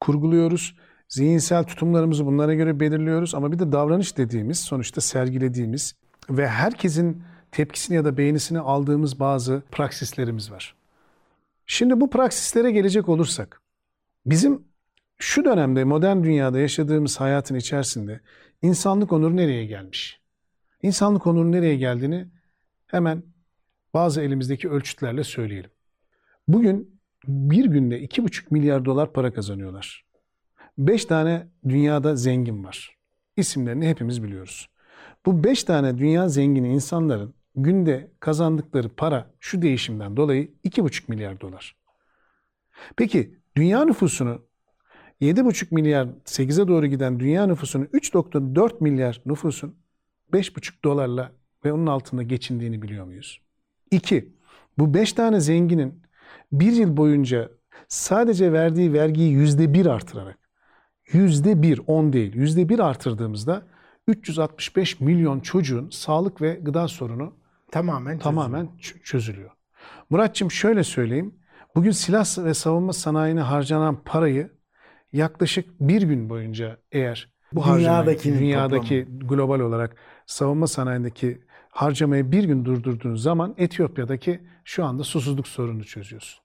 kurguluyoruz. 0.00 0.76
Zihinsel 1.08 1.64
tutumlarımızı 1.64 2.26
bunlara 2.26 2.54
göre 2.54 2.80
belirliyoruz 2.80 3.34
ama 3.34 3.52
bir 3.52 3.58
de 3.58 3.72
davranış 3.72 4.16
dediğimiz 4.16 4.58
sonuçta 4.58 5.00
sergilediğimiz 5.00 5.94
ve 6.30 6.48
herkesin 6.48 7.22
tepkisini 7.52 7.96
ya 7.96 8.04
da 8.04 8.16
beğenisini 8.16 8.60
aldığımız 8.60 9.20
bazı 9.20 9.62
praksislerimiz 9.70 10.50
var. 10.50 10.74
Şimdi 11.66 12.00
bu 12.00 12.10
praksislere 12.10 12.70
gelecek 12.70 13.08
olursak 13.08 13.60
bizim 14.26 14.62
şu 15.18 15.44
dönemde 15.44 15.84
modern 15.84 16.24
dünyada 16.24 16.58
yaşadığımız 16.58 17.20
hayatın 17.20 17.54
içerisinde 17.54 18.20
insanlık 18.62 19.12
onuru 19.12 19.36
nereye 19.36 19.66
gelmiş? 19.66 20.20
İnsanlık 20.82 21.26
onuru 21.26 21.52
nereye 21.52 21.76
geldiğini 21.76 22.28
hemen 22.86 23.22
bazı 23.94 24.22
elimizdeki 24.22 24.68
ölçütlerle 24.68 25.24
söyleyelim. 25.24 25.70
Bugün 26.48 27.00
bir 27.26 27.64
günde 27.64 28.04
2,5 28.04 28.44
milyar 28.50 28.84
dolar 28.84 29.12
para 29.12 29.32
kazanıyorlar. 29.32 30.04
5 30.78 31.04
tane 31.04 31.48
dünyada 31.68 32.16
zengin 32.16 32.64
var. 32.64 32.96
İsimlerini 33.36 33.88
hepimiz 33.88 34.22
biliyoruz. 34.22 34.68
Bu 35.26 35.44
5 35.44 35.64
tane 35.64 35.98
dünya 35.98 36.28
zengini 36.28 36.68
insanların 36.68 37.34
günde 37.56 38.10
kazandıkları 38.20 38.88
para 38.88 39.30
şu 39.40 39.62
değişimden 39.62 40.16
dolayı 40.16 40.50
2,5 40.64 41.02
milyar 41.08 41.40
dolar. 41.40 41.76
Peki 42.96 43.38
dünya 43.56 43.84
nüfusunu 43.84 44.46
7,5 45.24 45.74
milyar 45.74 46.08
8'e 46.24 46.68
doğru 46.68 46.86
giden 46.86 47.20
dünya 47.20 47.46
nüfusunun 47.46 47.84
3,4 47.84 48.72
milyar 48.80 49.20
nüfusun 49.26 49.74
5,5 50.32 50.72
dolarla 50.84 51.32
ve 51.64 51.72
onun 51.72 51.86
altında 51.86 52.22
geçindiğini 52.22 52.82
biliyor 52.82 53.04
muyuz? 53.04 53.40
2. 53.90 54.34
Bu 54.78 54.94
5 54.94 55.12
tane 55.12 55.40
zenginin 55.40 56.02
bir 56.52 56.72
yıl 56.72 56.96
boyunca 56.96 57.50
sadece 57.88 58.52
verdiği 58.52 58.92
vergiyi 58.92 59.36
%1 59.36 59.90
artırarak 59.90 60.38
%1, 61.12 61.80
10 61.86 62.12
değil, 62.12 62.34
%1 62.34 62.82
artırdığımızda 62.82 63.62
365 64.08 65.00
milyon 65.00 65.40
çocuğun 65.40 65.90
sağlık 65.90 66.40
ve 66.40 66.54
gıda 66.62 66.88
sorunu 66.88 67.34
Tamamen 67.70 68.18
tamamen 68.18 68.66
ç- 68.80 69.02
çözülüyor. 69.02 69.50
Muratçım 70.10 70.50
şöyle 70.50 70.84
söyleyeyim. 70.84 71.34
Bugün 71.74 71.90
silah 71.90 72.44
ve 72.44 72.54
savunma 72.54 72.92
sanayine 72.92 73.40
harcanan 73.40 74.04
parayı 74.04 74.50
yaklaşık 75.14 75.80
bir 75.80 76.02
gün 76.02 76.28
boyunca 76.30 76.78
eğer 76.92 77.28
bu 77.52 77.66
harcamayı, 77.66 78.06
Dünyadakinin 78.06 78.38
dünyadaki 78.38 79.06
global 79.20 79.60
olarak 79.60 79.96
savunma 80.26 80.66
sanayindeki 80.66 81.40
harcamayı 81.70 82.32
bir 82.32 82.44
gün 82.44 82.64
durdurduğun 82.64 83.14
zaman 83.14 83.54
Etiyopya'daki 83.58 84.40
şu 84.64 84.84
anda 84.84 85.04
susuzluk 85.04 85.48
sorununu 85.48 85.84
çözüyorsun. 85.84 86.40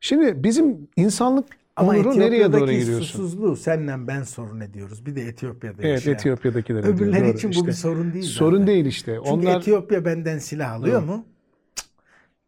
Şimdi 0.00 0.44
bizim 0.44 0.88
insanlık 0.96 1.48
Ama 1.76 1.92
onuru 1.92 2.18
nereye 2.18 2.52
doğru 2.52 2.70
gidiyorsun? 2.72 3.04
susuzluğu 3.06 3.56
senle 3.56 4.06
ben 4.06 4.22
sorun 4.22 4.60
ediyoruz. 4.60 5.06
Bir 5.06 5.16
de 5.16 5.22
Etiyopya'da 5.22 5.82
Evet 5.82 5.90
yaşayan. 5.92 6.14
Etiyopya'dakiler. 6.14 6.84
Öbürleri 6.84 7.24
doğru. 7.28 7.36
için 7.36 7.50
bu 7.50 7.52
İşte 7.54 7.66
bir 7.66 7.72
sorun 7.72 8.12
değil. 8.12 8.24
Sorun 8.24 8.52
zaten. 8.58 8.66
değil 8.66 8.86
işte. 8.86 9.14
Çünkü 9.24 9.30
Onlar 9.30 9.58
Etiyopya 9.58 10.04
benden 10.04 10.38
silah 10.38 10.72
alıyor 10.72 11.02
Doğru. 11.02 11.06
mu? 11.06 11.26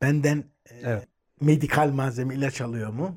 Benden 0.02 0.38
e, 0.70 0.75
Evet. 0.85 1.08
medikal 1.40 1.90
malzeme 1.90 2.35
ilaç 2.35 2.61
alıyor 2.61 2.92
mu? 2.92 3.16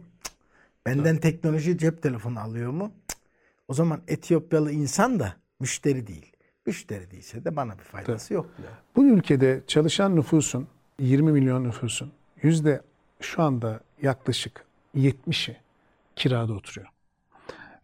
Benden 0.85 1.17
teknoloji 1.17 1.77
cep 1.77 2.03
telefonu 2.03 2.39
alıyor 2.39 2.71
mu? 2.71 2.91
Cık. 3.07 3.19
O 3.67 3.73
zaman 3.73 4.01
Etiyopyalı 4.07 4.71
insan 4.71 5.19
da 5.19 5.35
müşteri 5.59 6.07
değil. 6.07 6.33
Müşteri 6.65 7.11
değilse 7.11 7.45
de 7.45 7.55
bana 7.55 7.79
bir 7.79 7.83
faydası 7.83 8.33
yok 8.33 8.49
diyor. 8.57 8.69
Bu 8.95 9.05
ülkede 9.05 9.61
çalışan 9.67 10.15
nüfusun 10.15 10.67
20 10.99 11.31
milyon 11.31 11.63
nüfusun 11.63 12.11
yüzde 12.41 12.81
şu 13.21 13.41
anda 13.41 13.79
yaklaşık 14.01 14.65
70'i 14.95 15.57
kirada 16.15 16.53
oturuyor. 16.53 16.87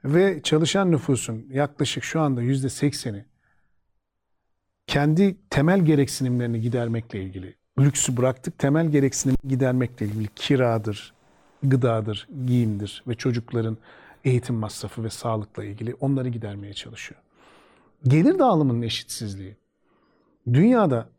Ve 0.05 0.41
çalışan 0.41 0.91
nüfusun 0.91 1.47
yaklaşık 1.51 2.03
şu 2.03 2.21
anda 2.21 2.41
yüzde 2.41 2.67
80'i 2.67 3.25
kendi 4.87 5.35
temel 5.49 5.85
gereksinimlerini 5.85 6.61
gidermekle 6.61 7.23
ilgili. 7.23 7.55
Lüksü 7.79 8.17
bıraktık 8.17 8.59
temel 8.59 8.87
gereksinim 8.87 9.35
gidermekle 9.47 10.05
ilgili 10.05 10.27
kiradır, 10.35 11.13
gıdadır, 11.63 12.27
giyimdir 12.45 13.03
ve 13.07 13.15
çocukların 13.15 13.77
eğitim 14.25 14.55
masrafı 14.55 15.03
ve 15.03 15.09
sağlıkla 15.09 15.63
ilgili 15.63 15.93
onları 15.93 16.29
gidermeye 16.29 16.73
çalışıyor. 16.73 17.21
Gelir 18.03 18.39
dağılımının 18.39 18.81
eşitsizliği, 18.81 19.55
dünyada 20.53 21.09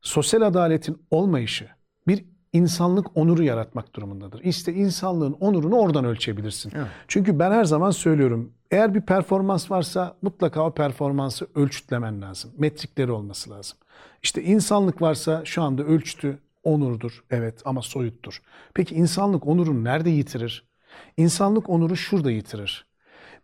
sosyal 0.00 0.42
adaletin 0.42 1.02
olmayışı 1.10 1.68
bir 2.08 2.24
insanlık 2.52 3.16
onuru 3.16 3.42
yaratmak 3.42 3.94
durumundadır. 3.94 4.40
İşte 4.44 4.72
insanlığın 4.72 5.32
onurunu 5.32 5.76
oradan 5.76 6.04
ölçebilirsin. 6.04 6.72
Evet. 6.76 6.86
Çünkü 7.08 7.38
ben 7.38 7.50
her 7.50 7.64
zaman 7.64 7.90
söylüyorum. 7.90 8.52
Eğer 8.70 8.94
bir 8.94 9.00
performans 9.00 9.70
varsa 9.70 10.16
mutlaka 10.22 10.66
o 10.66 10.74
performansı 10.74 11.46
ölçütlemen 11.54 12.22
lazım. 12.22 12.50
Metrikleri 12.58 13.12
olması 13.12 13.50
lazım. 13.50 13.78
İşte 14.22 14.42
insanlık 14.42 15.02
varsa 15.02 15.44
şu 15.44 15.62
anda 15.62 15.82
ölçütü 15.82 16.38
onurdur. 16.62 17.24
Evet 17.30 17.62
ama 17.64 17.82
soyuttur. 17.82 18.42
Peki 18.74 18.94
insanlık 18.94 19.46
onurunu 19.46 19.84
nerede 19.84 20.10
yitirir? 20.10 20.68
İnsanlık 21.16 21.70
onuru 21.70 21.96
şurada 21.96 22.30
yitirir. 22.30 22.86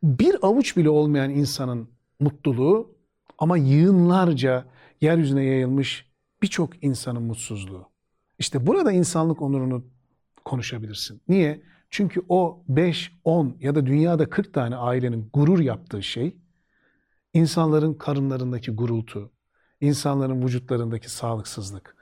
Bir 0.03 0.37
avuç 0.43 0.77
bile 0.77 0.91
olmayan 0.91 1.31
insanın 1.31 1.89
mutluluğu 2.21 2.97
ama 3.39 3.57
yığınlarca 3.57 4.65
yeryüzüne 5.01 5.45
yayılmış 5.45 6.07
birçok 6.43 6.85
insanın 6.85 7.23
mutsuzluğu. 7.23 7.89
İşte 8.39 8.67
burada 8.67 8.93
insanlık 8.93 9.43
onurunu 9.43 9.85
konuşabilirsin. 10.45 11.23
Niye? 11.29 11.63
Çünkü 11.91 12.23
o 12.29 12.65
5, 12.69 13.13
10 13.25 13.57
ya 13.61 13.75
da 13.75 13.87
dünyada 13.87 14.31
40 14.31 14.55
tane 14.55 14.77
ailenin 14.77 15.31
gurur 15.33 15.61
yaptığı 15.61 16.03
şey 16.03 16.37
insanların 17.35 17.95
karınlarındaki 17.95 18.71
gurultu, 18.71 19.33
insanların 19.81 20.43
vücutlarındaki 20.43 21.11
sağlıksızlık. 21.11 21.98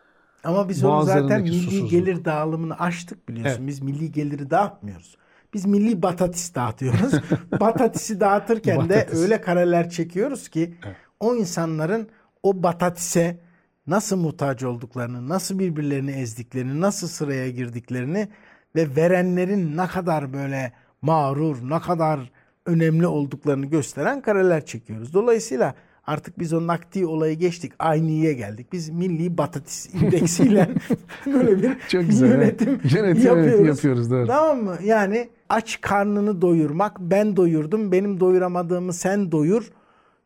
Ama 0.46 0.68
biz 0.68 0.84
onu 0.84 1.02
zaten 1.02 1.42
milli 1.42 1.60
susuzluk. 1.60 1.90
gelir 1.90 2.24
dağılımını 2.24 2.78
aştık 2.78 3.28
biliyorsun. 3.28 3.58
Evet. 3.58 3.68
Biz 3.68 3.80
milli 3.80 4.12
geliri 4.12 4.50
dağıtmıyoruz. 4.50 5.16
Biz 5.54 5.66
milli 5.66 6.02
batatis 6.02 6.54
dağıtıyoruz. 6.54 7.12
Batatisi 7.60 8.20
dağıtırken 8.20 8.88
de 8.88 8.94
Batatis. 8.94 9.22
öyle 9.22 9.40
kareler 9.40 9.90
çekiyoruz 9.90 10.48
ki 10.48 10.74
o 11.20 11.34
insanların 11.36 12.08
o 12.42 12.62
batatise 12.62 13.40
nasıl 13.86 14.16
muhtaç 14.16 14.62
olduklarını, 14.62 15.28
nasıl 15.28 15.58
birbirlerini 15.58 16.10
ezdiklerini, 16.10 16.80
nasıl 16.80 17.08
sıraya 17.08 17.50
girdiklerini 17.50 18.28
ve 18.76 18.96
verenlerin 18.96 19.76
ne 19.76 19.86
kadar 19.86 20.32
böyle 20.32 20.72
mağrur, 21.02 21.70
ne 21.70 21.80
kadar 21.80 22.30
önemli 22.66 23.06
olduklarını 23.06 23.66
gösteren 23.66 24.22
kareler 24.22 24.64
çekiyoruz. 24.66 25.14
Dolayısıyla 25.14 25.74
artık 26.06 26.38
biz 26.38 26.52
o 26.52 26.66
nakdi 26.66 27.06
olayı 27.06 27.38
geçtik. 27.38 27.72
Aynıya 27.78 28.32
geldik. 28.32 28.72
Biz 28.72 28.88
milli 28.88 29.38
batatis 29.38 29.94
indeksiyle 29.94 30.68
böyle 31.26 31.62
bir 31.62 31.78
Çok 31.88 32.06
güzel, 32.06 32.30
evet. 32.30 32.60
yönetim 32.60 32.68
Yönetim, 32.98 33.04
evet, 33.04 33.24
yapıyoruz. 33.24 33.66
yapıyoruz, 33.68 34.10
doğru. 34.10 34.26
Tamam 34.26 34.64
mı? 34.64 34.78
Yani 34.84 35.28
aç 35.48 35.80
karnını 35.80 36.42
doyurmak, 36.42 37.00
ben 37.00 37.36
doyurdum, 37.36 37.92
benim 37.92 38.20
doyuramadığımı 38.20 38.92
sen 38.92 39.32
doyur. 39.32 39.72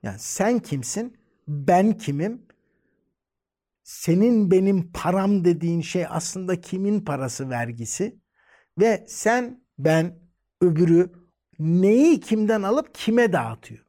Yani 0.02 0.18
sen 0.18 0.58
kimsin? 0.58 1.16
Ben 1.48 1.92
kimim? 1.98 2.42
senin 3.90 4.50
benim 4.50 4.92
param 4.92 5.44
dediğin 5.44 5.80
şey 5.80 6.06
aslında 6.08 6.60
kimin 6.60 7.00
parası 7.00 7.50
vergisi 7.50 8.20
ve 8.78 9.04
sen 9.08 9.64
ben 9.78 10.18
öbürü 10.60 11.12
neyi 11.58 12.20
kimden 12.20 12.62
alıp 12.62 12.94
kime 12.94 13.32
dağıtıyor. 13.32 13.84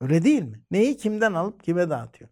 Öyle 0.00 0.24
değil 0.24 0.42
mi? 0.42 0.62
Neyi 0.70 0.96
kimden 0.96 1.32
alıp 1.32 1.64
kime 1.64 1.90
dağıtıyor. 1.90 2.30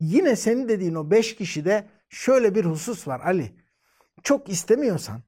Yine 0.00 0.36
senin 0.36 0.68
dediğin 0.68 0.94
o 0.94 1.10
beş 1.10 1.36
kişide 1.36 1.88
şöyle 2.08 2.54
bir 2.54 2.64
husus 2.64 3.08
var 3.08 3.20
Ali. 3.20 3.56
Çok 4.22 4.48
istemiyorsan 4.48 5.22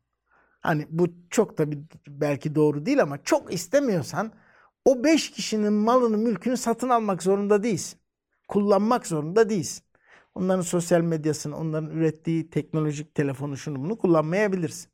hani 0.60 0.86
bu 0.90 1.06
çok 1.30 1.58
da 1.58 1.64
belki 2.08 2.54
doğru 2.54 2.86
değil 2.86 3.02
ama 3.02 3.22
çok 3.22 3.54
istemiyorsan 3.54 4.32
o 4.84 5.04
beş 5.04 5.30
kişinin 5.30 5.72
malını 5.72 6.16
mülkünü 6.18 6.56
satın 6.56 6.88
almak 6.88 7.22
zorunda 7.22 7.62
değilsin. 7.62 7.98
Kullanmak 8.48 9.06
zorunda 9.06 9.50
değilsin. 9.50 9.84
Onların 10.34 10.62
sosyal 10.62 11.00
medyasını, 11.00 11.56
onların 11.56 11.90
ürettiği 11.90 12.50
teknolojik 12.50 13.14
telefonu 13.14 13.56
şunu 13.56 13.82
bunu 13.82 13.98
kullanmayabilirsin. 13.98 14.90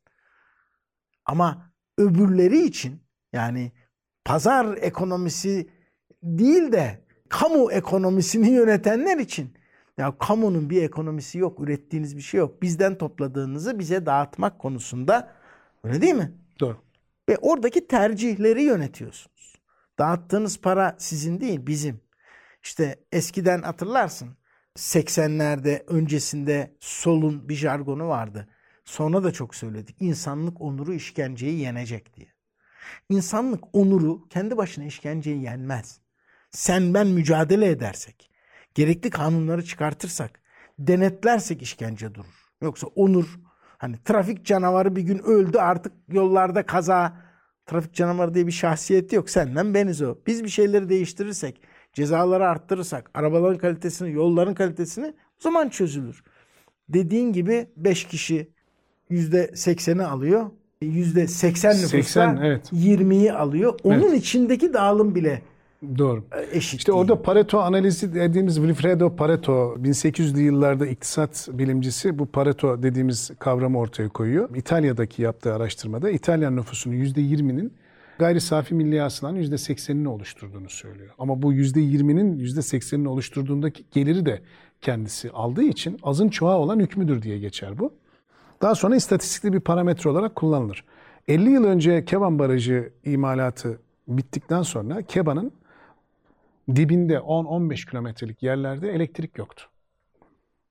Ama 1.25 1.73
öbürleri 1.97 2.59
için 2.63 3.03
yani 3.33 3.71
pazar 4.25 4.77
ekonomisi 4.77 5.69
değil 6.23 6.71
de 6.71 7.01
kamu 7.29 7.71
ekonomisini 7.71 8.49
yönetenler 8.49 9.17
için 9.17 9.53
ya 9.97 10.17
kamunun 10.17 10.69
bir 10.69 10.83
ekonomisi 10.83 11.37
yok, 11.37 11.59
ürettiğiniz 11.59 12.17
bir 12.17 12.21
şey 12.21 12.37
yok. 12.37 12.61
Bizden 12.61 12.97
topladığınızı 12.97 13.79
bize 13.79 14.05
dağıtmak 14.05 14.59
konusunda 14.59 15.31
öyle 15.83 16.01
değil 16.01 16.13
mi? 16.13 16.31
Doğru. 16.59 16.77
Ve 17.29 17.37
oradaki 17.37 17.87
tercihleri 17.87 18.63
yönetiyorsunuz. 18.63 19.55
Dağıttığınız 19.99 20.61
para 20.61 20.95
sizin 20.97 21.41
değil, 21.41 21.67
bizim. 21.67 22.01
İşte 22.63 22.99
eskiden 23.11 23.61
hatırlarsın 23.61 24.29
80'lerde 24.77 25.83
öncesinde 25.87 26.75
solun 26.79 27.49
bir 27.49 27.55
jargonu 27.55 28.07
vardı. 28.07 28.47
Sonra 28.85 29.23
da 29.23 29.31
çok 29.31 29.55
söyledik. 29.55 29.95
İnsanlık 29.99 30.61
onuru 30.61 30.93
işkenceyi 30.93 31.59
yenecek 31.59 32.15
diye. 32.15 32.27
İnsanlık 33.09 33.63
onuru 33.73 34.27
kendi 34.29 34.57
başına 34.57 34.85
işkenceyi 34.85 35.41
yenmez. 35.41 36.00
Sen 36.51 36.93
ben 36.93 37.07
mücadele 37.07 37.69
edersek, 37.69 38.29
gerekli 38.75 39.09
kanunları 39.09 39.65
çıkartırsak, 39.65 40.39
denetlersek 40.79 41.61
işkence 41.61 42.15
durur. 42.15 42.49
Yoksa 42.61 42.87
onur, 42.87 43.39
hani 43.77 43.95
trafik 44.05 44.45
canavarı 44.45 44.95
bir 44.95 45.01
gün 45.01 45.17
öldü 45.19 45.57
artık 45.57 45.93
yollarda 46.11 46.65
kaza, 46.65 47.17
trafik 47.65 47.93
canavarı 47.93 48.33
diye 48.33 48.47
bir 48.47 48.51
şahsiyeti 48.51 49.15
yok. 49.15 49.29
Senden 49.29 49.73
beniz 49.73 50.01
o. 50.01 50.15
Biz 50.27 50.43
bir 50.43 50.49
şeyleri 50.49 50.89
değiştirirsek, 50.89 51.61
cezaları 51.93 52.47
arttırırsak, 52.47 53.11
arabaların 53.13 53.57
kalitesini, 53.57 54.11
yolların 54.11 54.53
kalitesini 54.53 55.07
o 55.07 55.39
zaman 55.39 55.69
çözülür. 55.69 56.23
Dediğin 56.89 57.33
gibi 57.33 57.67
5 57.77 58.07
kişi 58.07 58.49
%80'i 59.11 60.03
alıyor. 60.03 60.49
%80 60.81 61.69
nüfusta 61.69 61.87
80, 61.87 62.37
evet. 62.37 62.73
20'yi 62.73 63.33
alıyor. 63.33 63.79
Onun 63.83 64.01
Evet. 64.01 64.13
içindeki 64.13 64.73
dağılım 64.73 65.15
bile 65.15 65.41
Doğru. 65.97 66.23
eşit 66.51 66.79
İşte 66.79 66.91
değil. 66.91 67.01
orada 67.01 67.21
Pareto 67.21 67.59
analizi 67.59 68.13
dediğimiz 68.13 68.55
Wilfredo 68.55 69.15
Pareto 69.15 69.75
1800'lü 69.81 70.39
yıllarda 70.39 70.87
iktisat 70.87 71.49
bilimcisi 71.51 72.19
bu 72.19 72.25
Pareto 72.25 72.83
dediğimiz 72.83 73.31
kavramı 73.39 73.79
ortaya 73.79 74.09
koyuyor. 74.09 74.55
İtalya'daki 74.55 75.21
yaptığı 75.21 75.53
araştırmada 75.53 76.09
İtalyan 76.09 76.55
nüfusunun 76.55 76.95
%20'nin 76.95 77.73
gayri 78.19 78.41
safi 78.41 78.75
milli 78.75 78.99
hasılanın 78.99 79.39
%80'ini 79.43 80.07
oluşturduğunu 80.07 80.69
söylüyor. 80.69 81.09
Ama 81.19 81.41
bu 81.41 81.53
%20'nin 81.53 82.39
%80'ini 82.39 83.07
oluşturduğundaki 83.07 83.85
geliri 83.91 84.25
de 84.25 84.41
kendisi 84.81 85.31
aldığı 85.31 85.63
için 85.63 85.99
azın 86.03 86.29
çoğa 86.29 86.57
olan 86.57 86.79
hükmüdür 86.79 87.21
diye 87.21 87.39
geçer 87.39 87.79
bu. 87.79 87.93
Daha 88.61 88.75
sonra 88.75 88.95
istatistikli 88.95 89.53
bir 89.53 89.59
parametre 89.59 90.09
olarak 90.09 90.35
kullanılır. 90.35 90.85
50 91.27 91.49
yıl 91.49 91.63
önce 91.63 92.05
Keban 92.05 92.39
Barajı 92.39 92.93
imalatı 93.05 93.79
bittikten 94.07 94.61
sonra 94.61 95.01
Keban'ın 95.01 95.51
dibinde 96.75 97.15
10-15 97.15 97.89
kilometrelik 97.89 98.43
yerlerde 98.43 98.91
elektrik 98.91 99.37
yoktu. 99.37 99.63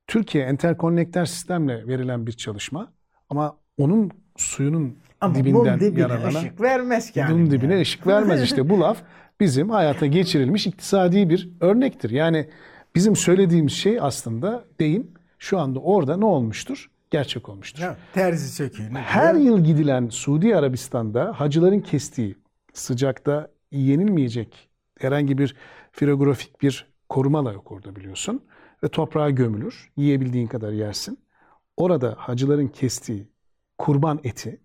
Türkiye 0.06 0.44
enterkonnektör 0.44 1.26
sistemle 1.26 1.86
verilen 1.86 2.26
bir 2.26 2.32
çalışma 2.32 2.92
ama 3.28 3.56
onun 3.78 4.10
suyunun 4.36 4.98
Ama 5.20 5.34
dibinden 5.34 5.80
dibine 5.80 6.26
ışık 6.28 6.60
vermez 6.60 7.10
ki. 7.10 7.22
bunun 7.30 7.50
dibine 7.50 7.80
ışık 7.80 8.06
vermez 8.06 8.42
işte 8.42 8.68
bu 8.68 8.80
laf 8.80 9.02
bizim 9.40 9.70
hayata 9.70 10.06
geçirilmiş 10.06 10.66
iktisadi 10.66 11.30
bir 11.30 11.48
örnektir. 11.60 12.10
Yani 12.10 12.48
bizim 12.94 13.16
söylediğimiz 13.16 13.72
şey 13.72 13.98
aslında 14.00 14.64
deyim 14.80 15.10
şu 15.38 15.58
anda 15.58 15.78
orada 15.78 16.16
ne 16.16 16.24
olmuştur? 16.24 16.90
Gerçek 17.10 17.48
olmuştur. 17.48 17.82
Ya, 17.82 17.96
terzi 18.14 18.48
söküğü. 18.52 18.90
Her 18.94 19.34
yıl 19.34 19.64
gidilen 19.64 20.08
Suudi 20.08 20.56
Arabistan'da 20.56 21.32
hacıların 21.40 21.80
kestiği 21.80 22.36
sıcakta 22.72 23.48
yenilmeyecek 23.72 24.69
herhangi 25.00 25.38
bir 25.38 25.56
figografik 25.92 26.62
bir 26.62 26.86
koruma 27.08 27.44
da 27.44 27.52
yok 27.52 27.72
orada 27.72 27.96
biliyorsun. 27.96 28.44
Ve 28.84 28.88
toprağa 28.88 29.30
gömülür. 29.30 29.90
Yiyebildiğin 29.96 30.46
kadar 30.46 30.72
yersin. 30.72 31.18
Orada 31.76 32.14
hacıların 32.18 32.68
kestiği 32.68 33.28
kurban 33.78 34.20
eti 34.24 34.60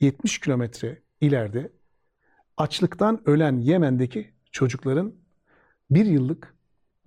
70 0.00 0.38
kilometre 0.40 1.02
ileride 1.20 1.72
açlıktan 2.56 3.20
ölen 3.26 3.58
Yemen'deki 3.58 4.30
çocukların 4.52 5.12
bir 5.90 6.06
yıllık 6.06 6.54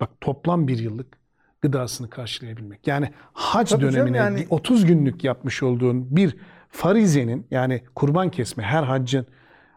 bak 0.00 0.10
toplam 0.20 0.68
bir 0.68 0.78
yıllık 0.78 1.18
gıdasını 1.62 2.10
karşılayabilmek. 2.10 2.86
Yani 2.86 3.12
hac 3.32 3.70
Tabii 3.70 3.82
dönemine 3.82 4.16
yani- 4.16 4.46
30 4.50 4.86
günlük 4.86 5.24
yapmış 5.24 5.62
olduğun 5.62 6.16
bir 6.16 6.36
farizenin 6.68 7.46
yani 7.50 7.82
kurban 7.94 8.30
kesme 8.30 8.62
her 8.62 8.82
haccın 8.82 9.26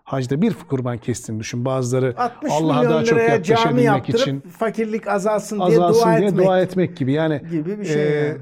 hacda 0.06 0.42
bir 0.42 0.54
kurban 0.70 0.98
kestiğini 0.98 1.40
düşün. 1.40 1.66
Bazıları 1.66 2.14
60 2.18 2.52
Allah'a 2.52 2.84
daha 2.90 3.04
çok 3.04 3.20
yaklaşabilmek 3.20 3.86
yaptırıp 3.86 4.20
için 4.20 4.40
fakirlik 4.40 5.08
azalsın, 5.08 5.56
diye 5.58 5.68
azalsın 5.68 6.02
dua 6.06 6.18
diye 6.18 6.28
etmek 6.28 6.46
dua 6.46 6.60
etmek 6.62 6.98
gibi. 6.98 7.12
Yani 7.14 7.42
gibi 7.52 7.80
bir 7.80 7.86
şey. 7.86 8.04
e, 8.04 8.26
yani. 8.26 8.38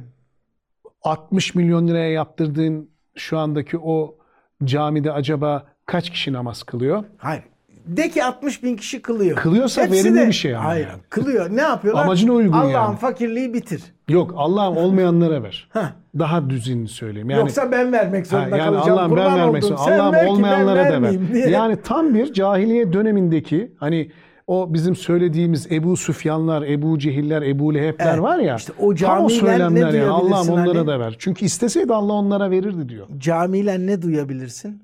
60 1.02 1.56
milyon 1.56 1.88
liraya 1.88 2.12
yaptırdığın 2.12 2.90
şu 3.16 3.38
andaki 3.38 3.78
o 3.78 4.16
camide 4.64 5.12
acaba 5.12 5.66
kaç 5.86 6.10
kişi 6.10 6.34
namaz 6.34 6.64
kılıyor? 6.64 7.04
Hayır. 7.18 7.44
De 7.88 8.10
ki 8.10 8.24
60 8.24 8.64
bin 8.64 8.76
kişi 8.78 9.02
kılıyor. 9.02 9.38
Kılıyorsa 9.38 9.82
Hepsi 9.82 9.94
verimli 10.04 10.20
de- 10.20 10.28
bir 10.28 10.34
şey 10.34 10.56
ama 10.56 10.66
Hayır. 10.66 10.88
yani. 10.88 11.02
Kılıyor. 11.10 11.56
Ne 11.56 11.62
yapıyorlar? 11.62 12.04
Amacına 12.04 12.32
uygun 12.32 12.54
Allah'ın 12.58 12.70
yani. 12.72 12.98
fakirliği 12.98 13.54
bitir. 13.54 13.93
Yok 14.10 14.34
Allah'ım 14.38 14.78
olmayanlara 14.78 15.44
ver. 15.44 15.68
Heh. 15.74 15.94
Daha 16.20 16.50
düzgününü 16.50 16.88
söyleyeyim. 16.88 17.30
Yani, 17.30 17.40
Yoksa 17.40 17.72
ben 17.72 17.92
vermek 17.92 18.26
Ha, 18.26 18.30
zorunda 18.40 18.58
yani 18.58 18.74
kalacağım. 18.76 18.98
Allah'ım 19.00 19.16
ben 19.18 19.36
vermek 19.40 19.64
zorunda. 19.64 19.82
Allah'ım 19.82 20.14
ver 20.14 20.26
olmayanlara 20.26 20.94
da 20.94 21.02
ver. 21.02 21.34
diye. 21.34 21.50
Yani 21.50 21.78
tam 21.84 22.14
bir 22.14 22.34
cahiliye 22.34 22.94
dönemindeki 22.94 23.72
hani 23.78 24.12
o 24.48 24.74
bizim 24.74 24.96
söylediğimiz 24.96 25.72
Ebu 25.72 25.98
Süfyanlar, 25.98 26.62
Ebu 26.62 27.00
Cehiller, 27.00 27.42
Ebu 27.42 27.74
Lehebler 27.74 28.06
Evet. 28.14 28.22
var 28.22 28.40
ya. 28.40 28.56
İşte 28.56 28.74
o 28.80 28.96
tam 28.96 29.26
o 29.26 29.30
söylemler 29.30 29.94
ya. 29.94 30.12
Allah'ım 30.12 30.22
duyabilirsin 30.30 30.54
onlara 30.54 30.80
hani? 30.80 30.88
da 30.88 31.00
ver. 31.00 31.16
Çünkü 31.20 31.46
isteseydi 31.46 31.94
Allah 31.94 32.14
onlara 32.14 32.52
verirdi 32.52 32.90
diyor. 32.90 33.08
Camiyle 33.18 33.86
ne 33.88 34.02
duyabilirsin? 34.02 34.84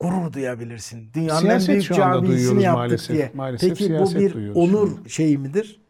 Gurur 0.00 0.32
duyabilirsin. 0.32 1.08
Dünyanın 1.14 1.40
Siyaset 1.40 1.68
en 1.68 1.74
büyük 1.74 1.94
camisini 1.94 2.62
yaptık 2.62 2.78
maalesef. 2.78 3.16
diye. 3.16 3.30
Maalesef 3.34 3.68
Peki 3.78 3.94
bu 3.98 4.18
bir 4.20 4.32
duyuyoruz 4.34 4.56
onur 4.74 4.90
şeyi 5.08 5.38
midir? 5.38 5.80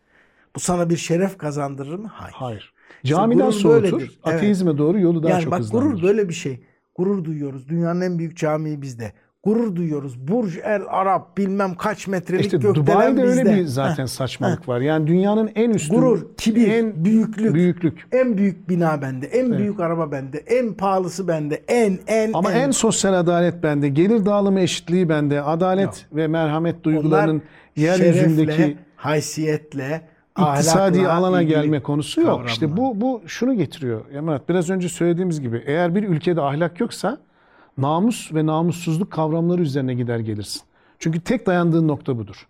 Bu 0.56 0.60
sana 0.60 0.90
bir 0.90 0.96
şeref 0.96 1.38
kazandırır 1.38 1.98
mı? 1.98 2.10
Hayır. 2.12 2.34
Hayır. 2.36 2.72
Camiden 3.04 3.46
gurur 3.46 3.52
soğutur, 3.52 3.92
böyledir. 3.92 4.18
Evet. 4.26 4.36
ateizme 4.36 4.78
doğru 4.78 5.00
yolu 5.00 5.22
daha 5.22 5.32
yani 5.32 5.42
çok 5.42 5.52
bak 5.52 5.60
hızlandırır. 5.60 5.90
gurur 5.90 6.02
böyle 6.02 6.28
bir 6.28 6.34
şey. 6.34 6.60
Gurur 6.94 7.24
duyuyoruz. 7.24 7.68
Dünyanın 7.68 8.00
en 8.00 8.18
büyük 8.18 8.36
camii 8.36 8.82
bizde. 8.82 9.12
Gurur 9.42 9.76
duyuyoruz. 9.76 10.28
Burj 10.28 10.56
El 10.64 10.82
Arab 10.88 11.22
bilmem 11.38 11.74
kaç 11.74 12.06
metrelik 12.06 12.44
İşte 12.44 12.56
gökdelen 12.56 12.86
Dubai'de 12.86 13.22
bizde. 13.22 13.40
öyle 13.40 13.56
bir 13.56 13.64
zaten 13.64 14.06
saçmalık 14.06 14.68
var. 14.68 14.80
Yani 14.80 15.06
dünyanın 15.06 15.50
en 15.54 15.70
üstün, 15.70 15.94
Gurur, 15.94 16.26
kibir, 16.36 16.68
en 16.68 17.04
büyüklük. 17.04 17.54
büyüklük. 17.54 18.06
En 18.12 18.36
büyük 18.38 18.68
bina 18.68 19.02
bende, 19.02 19.26
en 19.26 19.58
büyük 19.58 19.80
araba 19.80 20.12
bende, 20.12 20.38
en 20.38 20.74
pahalısı 20.74 21.28
bende, 21.28 21.62
en 21.68 21.98
en 22.06 22.32
Ama 22.32 22.52
en 22.52 22.70
sosyal 22.70 23.14
adalet 23.14 23.62
bende, 23.62 23.88
gelir 23.88 24.24
dağılımı 24.26 24.60
eşitliği 24.60 25.08
bende, 25.08 25.42
adalet 25.42 26.06
ve 26.12 26.26
merhamet 26.28 26.84
duygularının 26.84 27.42
yeryüzündeki 27.76 28.52
şerefle, 28.52 28.76
haysiyetle, 28.96 30.00
iktisadi 30.38 30.98
ahlakla 30.98 31.12
alana 31.14 31.42
ilgili 31.42 31.54
gelme 31.54 31.80
konusu 31.82 32.20
yok. 32.20 32.28
kavramlar. 32.28 32.50
İşte 32.50 32.76
bu 32.76 33.00
bu 33.00 33.22
şunu 33.26 33.54
getiriyor. 33.54 34.00
Murat 34.22 34.48
biraz 34.48 34.70
önce 34.70 34.88
söylediğimiz 34.88 35.40
gibi 35.40 35.62
eğer 35.66 35.94
bir 35.94 36.08
ülkede 36.08 36.40
ahlak 36.42 36.80
yoksa 36.80 37.18
namus 37.78 38.34
ve 38.34 38.46
namussuzluk 38.46 39.10
kavramları 39.10 39.62
üzerine 39.62 39.94
gider 39.94 40.18
gelirsin. 40.18 40.62
Çünkü 40.98 41.20
tek 41.20 41.46
dayandığın 41.46 41.88
nokta 41.88 42.18
budur. 42.18 42.46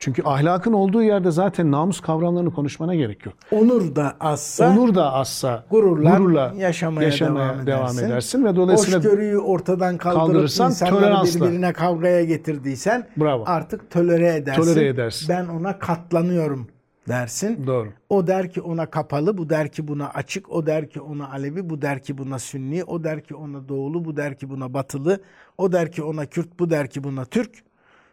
Çünkü 0.00 0.22
ahlakın 0.24 0.72
olduğu 0.72 1.02
yerde 1.02 1.30
zaten 1.30 1.72
namus 1.72 2.00
kavramlarını 2.00 2.54
konuşmana 2.54 2.94
gerek 2.94 3.26
yok. 3.26 3.34
onur 3.52 3.96
da 3.96 4.16
azsa 4.20 4.70
Onur 4.70 4.94
da 4.94 5.12
azsa 5.12 5.64
gururla, 5.70 6.16
gururla 6.16 6.52
yaşamaya, 6.56 7.10
devam, 7.12 7.60
edersin. 7.60 8.06
edersin 8.06 8.44
ve 8.44 8.56
dolayısıyla 8.56 8.98
Hoşgörüyü 8.98 9.38
ortadan 9.38 9.96
kaldırıp 9.98 10.26
kaldırırsan 10.26 10.70
insanları 10.70 10.96
toleransla. 11.00 11.46
birbirine 11.46 11.72
kavgaya 11.72 12.24
getirdiysen 12.24 13.06
Bravo. 13.16 13.44
artık 13.46 13.90
tolere 13.90 14.34
edersin. 14.34 14.62
Tolere 14.62 14.86
edersin. 14.88 15.28
Ben 15.28 15.46
ona 15.48 15.78
katlanıyorum 15.78 16.66
dersin. 17.08 17.66
Doğru. 17.66 17.92
O 18.08 18.26
der 18.26 18.52
ki 18.52 18.60
ona 18.60 18.86
kapalı, 18.86 19.38
bu 19.38 19.50
der 19.50 19.72
ki 19.72 19.88
buna 19.88 20.10
açık, 20.10 20.52
o 20.52 20.66
der 20.66 20.90
ki 20.90 21.00
ona 21.00 21.30
Alevi, 21.30 21.70
bu 21.70 21.82
der 21.82 22.02
ki 22.02 22.18
buna 22.18 22.38
Sünni, 22.38 22.84
o 22.84 23.04
der 23.04 23.24
ki 23.24 23.34
ona 23.34 23.68
Doğulu, 23.68 24.04
bu 24.04 24.16
der 24.16 24.38
ki 24.38 24.50
buna 24.50 24.74
Batılı, 24.74 25.22
o 25.58 25.72
der 25.72 25.92
ki 25.92 26.02
ona 26.02 26.26
Kürt, 26.26 26.58
bu 26.58 26.70
der 26.70 26.90
ki 26.90 27.04
buna 27.04 27.24
Türk. 27.24 27.64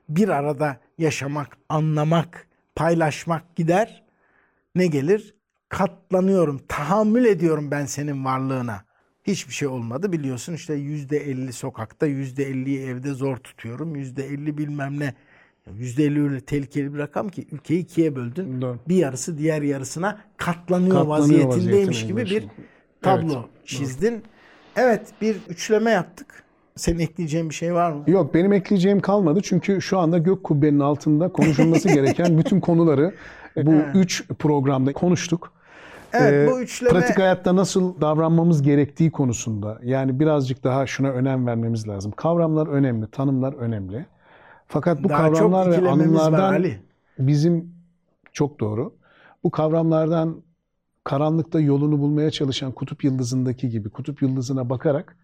Bir 0.10 0.29
arada 0.29 0.77
yaşamak, 0.97 1.58
anlamak, 1.69 2.47
paylaşmak 2.75 3.55
gider. 3.55 4.03
Ne 4.75 4.88
gelir? 4.88 5.36
Katlanıyorum, 5.69 6.62
tahammül 6.67 7.25
ediyorum 7.25 7.71
ben 7.71 7.86
senin 7.86 8.25
varlığına. 8.25 8.86
Hiçbir 9.23 9.53
şey 9.53 9.67
olmadı 9.67 10.12
biliyorsun 10.12 10.53
işte 10.53 10.73
yüzde 10.73 11.17
elli 11.17 11.53
sokakta, 11.53 12.05
yüzde 12.05 12.43
elliyi 12.43 12.81
evde 12.81 13.13
zor 13.13 13.38
tutuyorum, 13.38 13.95
yüzde 13.95 14.25
elli 14.25 14.58
bilmem 14.58 14.99
ne. 14.99 15.13
Yüzde 15.73 16.04
elli 16.04 16.23
öyle 16.23 16.39
tehlikeli 16.41 16.93
bir 16.93 16.99
rakam 16.99 17.30
ki 17.30 17.47
ülkeyi 17.51 17.80
ikiye 17.80 18.15
böldün. 18.15 18.62
Doğru. 18.62 18.78
Bir 18.88 18.95
yarısı 18.95 19.38
diğer 19.38 19.62
yarısına 19.62 20.17
katlanıyor, 20.38 20.95
Katlanıyor 20.95 21.08
vaziyetindeymiş 21.19 22.08
gibi 22.08 22.25
bir 22.25 22.47
tablo 23.01 23.34
Evet, 23.34 23.67
çizdin. 23.67 24.23
Evet 24.75 25.01
bir 25.21 25.36
üçleme 25.49 25.91
yaptık. 25.91 26.43
Senin 26.75 26.99
ekleyeceğin 26.99 27.49
bir 27.49 27.56
şey 27.56 27.73
var 27.73 27.91
mı? 27.91 28.04
Yok 28.08 28.34
benim 28.34 28.54
ekleyeceğim 28.54 28.99
kalmadı 28.99 29.39
çünkü 29.43 29.82
şu 29.82 29.99
anda 29.99 30.17
gök 30.17 30.43
kubbenin 30.43 30.80
altında 30.80 31.30
konuşulması 31.30 31.89
gereken 31.89 32.38
bütün 32.38 32.60
konuları 32.60 33.15
bu 33.56 33.73
üç 33.93 34.28
programda 34.39 34.93
konuştuk. 34.93 35.54
Evet 36.13 36.49
Ee, 36.49 36.51
bu 36.51 36.62
üçleme 36.62 36.93
Pratik 36.93 37.19
hayatta 37.19 37.56
nasıl 37.56 38.01
davranmamız 38.01 38.62
gerektiği 38.62 39.12
konusunda 39.12 39.80
yani 39.84 40.19
birazcık 40.19 40.63
daha 40.63 40.88
şuna 40.88 41.10
önem 41.10 41.47
vermemiz 41.47 41.88
lazım. 41.88 42.12
Kavramlar 42.12 42.67
önemli, 42.67 43.08
tanımlar 43.08 43.54
önemli. 43.54 44.06
Fakat 44.67 45.04
bu 45.04 45.10
daha 45.10 45.17
kavramlar 45.34 45.71
ve 45.71 45.75
ikilememiz 45.75 46.13
var 46.15 46.63
bizim 47.19 47.71
çok 48.34 48.60
doğru. 48.60 48.93
Bu 49.43 49.51
kavramlardan 49.51 50.36
karanlıkta 51.04 51.60
yolunu 51.60 51.99
bulmaya 51.99 52.32
çalışan 52.32 52.71
kutup 52.71 53.04
yıldızındaki 53.04 53.69
gibi 53.69 53.89
kutup 53.89 54.21
yıldızına 54.21 54.69
bakarak 54.69 55.17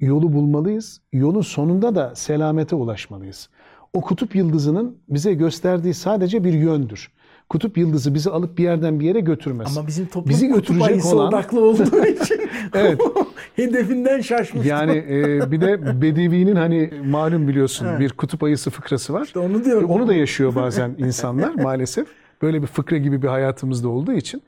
yolu 0.00 0.32
bulmalıyız. 0.32 1.00
Yolun 1.12 1.40
sonunda 1.40 1.94
da 1.94 2.14
selamete 2.14 2.76
ulaşmalıyız. 2.76 3.48
O 3.92 4.00
kutup 4.00 4.34
yıldızının 4.36 4.96
bize 5.08 5.34
gösterdiği 5.34 5.94
sadece 5.94 6.44
bir 6.44 6.52
yöndür. 6.52 7.12
Kutup 7.48 7.78
yıldızı 7.78 8.14
bizi 8.14 8.30
alıp 8.30 8.58
bir 8.58 8.62
yerden 8.64 9.00
bir 9.00 9.04
yere 9.06 9.20
götürmez. 9.20 9.78
Ama 9.78 9.86
bizim 9.86 10.06
toplum 10.06 10.30
Bizi 10.30 10.48
kutup 10.48 10.60
götürecek 10.60 10.88
ayısı 10.90 11.16
olan- 11.16 11.28
odaklı 11.28 11.64
olduğu 11.64 12.04
için 12.06 12.40
Evet. 12.74 13.00
hedefinden 13.56 14.20
şaşmış. 14.20 14.66
Yani 14.66 15.04
e, 15.10 15.50
bir 15.50 15.60
de 15.60 16.02
Bedevi'nin 16.02 16.56
hani 16.56 16.90
malum 17.04 17.48
biliyorsun 17.48 17.86
Evet. 17.86 18.00
bir 18.00 18.10
kutup 18.12 18.42
ayısı 18.42 18.70
fıkrası 18.70 19.12
var. 19.12 19.24
İşte 19.24 19.38
onu 19.38 19.64
diyorum. 19.64 19.90
Onu 19.90 20.08
da 20.08 20.14
yaşıyor 20.14 20.54
bazen 20.54 20.94
insanlar 20.98 21.54
maalesef. 21.62 22.06
Böyle 22.42 22.62
bir 22.62 22.66
fıkra 22.66 22.96
gibi 22.96 23.22
bir 23.22 23.28
hayatımızda 23.28 23.88
olduğu 23.88 24.12
için 24.12 24.42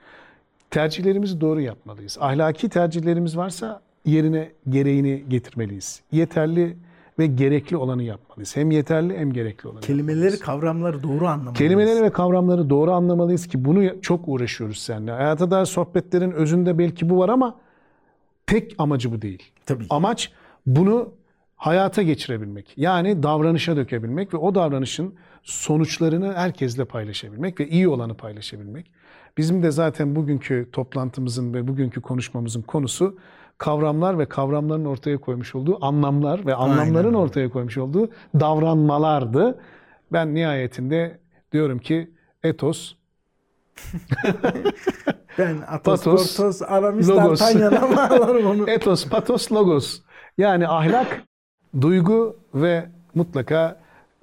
tercihlerimizi 0.70 1.40
doğru 1.40 1.60
yapmalıyız. 1.60 2.18
Ahlaki 2.20 2.68
tercihlerimiz 2.68 3.36
varsa 3.36 3.80
yerine 4.04 4.50
gereğini 4.68 5.24
getirmeliyiz. 5.28 6.00
Yeterli 6.12 6.76
ve 7.18 7.26
gerekli 7.26 7.76
olanı 7.76 8.02
yapmalıyız. 8.02 8.56
Hem 8.56 8.70
yeterli 8.70 9.18
hem 9.18 9.32
gerekli 9.32 9.68
olanı. 9.68 9.80
Kelimeleri, 9.80 10.38
kavramları 10.38 11.02
doğru 11.02 11.26
anlamalıyız. 11.26 11.58
Kelimeleri 11.58 12.02
ve 12.02 12.10
kavramları 12.10 12.70
doğru 12.70 12.92
anlamalıyız 12.92 13.46
ki 13.46 13.64
bunu 13.64 14.00
çok 14.00 14.28
uğraşıyoruz 14.28 14.78
seninle. 14.78 15.10
Hayata 15.12 15.50
dair 15.50 15.64
sohbetlerin 15.64 16.30
özünde 16.30 16.78
belki 16.78 17.10
bu 17.10 17.18
var 17.18 17.28
ama 17.28 17.54
tek 18.46 18.74
amacı 18.78 19.12
bu 19.12 19.22
değil. 19.22 19.52
Tabii. 19.66 19.87
Amaç 19.90 20.33
bunu 20.66 21.12
hayata 21.57 22.02
geçirebilmek. 22.02 22.72
Yani 22.76 23.22
davranışa 23.22 23.76
dökebilmek 23.76 24.35
ve 24.35 24.38
o 24.38 24.54
davranışın 24.54 25.14
sonuçlarını 25.42 26.35
herkesle 26.35 26.85
paylaşabilmek 26.85 27.61
ve 27.61 27.68
iyi 27.68 27.88
olanı 27.88 28.14
paylaşabilmek. 28.14 28.90
Bizim 29.38 29.62
de 29.62 29.70
zaten 29.70 30.16
bugünkü 30.16 30.68
toplantımızın 30.72 31.54
ve 31.54 31.68
bugünkü 31.68 32.00
konuşmamızın 32.00 32.62
konusu 32.62 33.18
kavramlar 33.59 34.18
ve 34.18 34.26
kavramların 34.26 34.85
ortaya 34.85 35.18
koymuş 35.18 35.54
olduğu 35.54 35.85
anlamlar 35.85 36.46
ve 36.46 36.54
anlamların 36.54 37.07
öyle. 37.07 37.16
ortaya 37.16 37.48
koymuş 37.50 37.78
olduğu 37.78 38.09
davranmalardı. 38.40 39.59
Ben 40.12 40.35
nihayetinde 40.35 41.18
diyorum 41.52 41.78
ki 41.78 42.11
etos, 42.42 42.94
Ben 45.38 45.56
Atos, 45.66 46.04
Patos, 46.04 46.37
Portos, 46.37 46.62
Aramis, 46.62 47.08
Logos. 47.08 47.40
D'Artagnan 47.40 47.82
ama 47.82 48.02
alırım 48.02 48.46
onu. 48.46 48.70
etos, 48.70 49.08
patos, 49.08 49.52
logos. 49.52 50.00
Yani 50.38 50.68
ahlak, 50.68 51.22
duygu 51.80 52.37
ve 52.54 52.88
mutlaka 53.14 53.80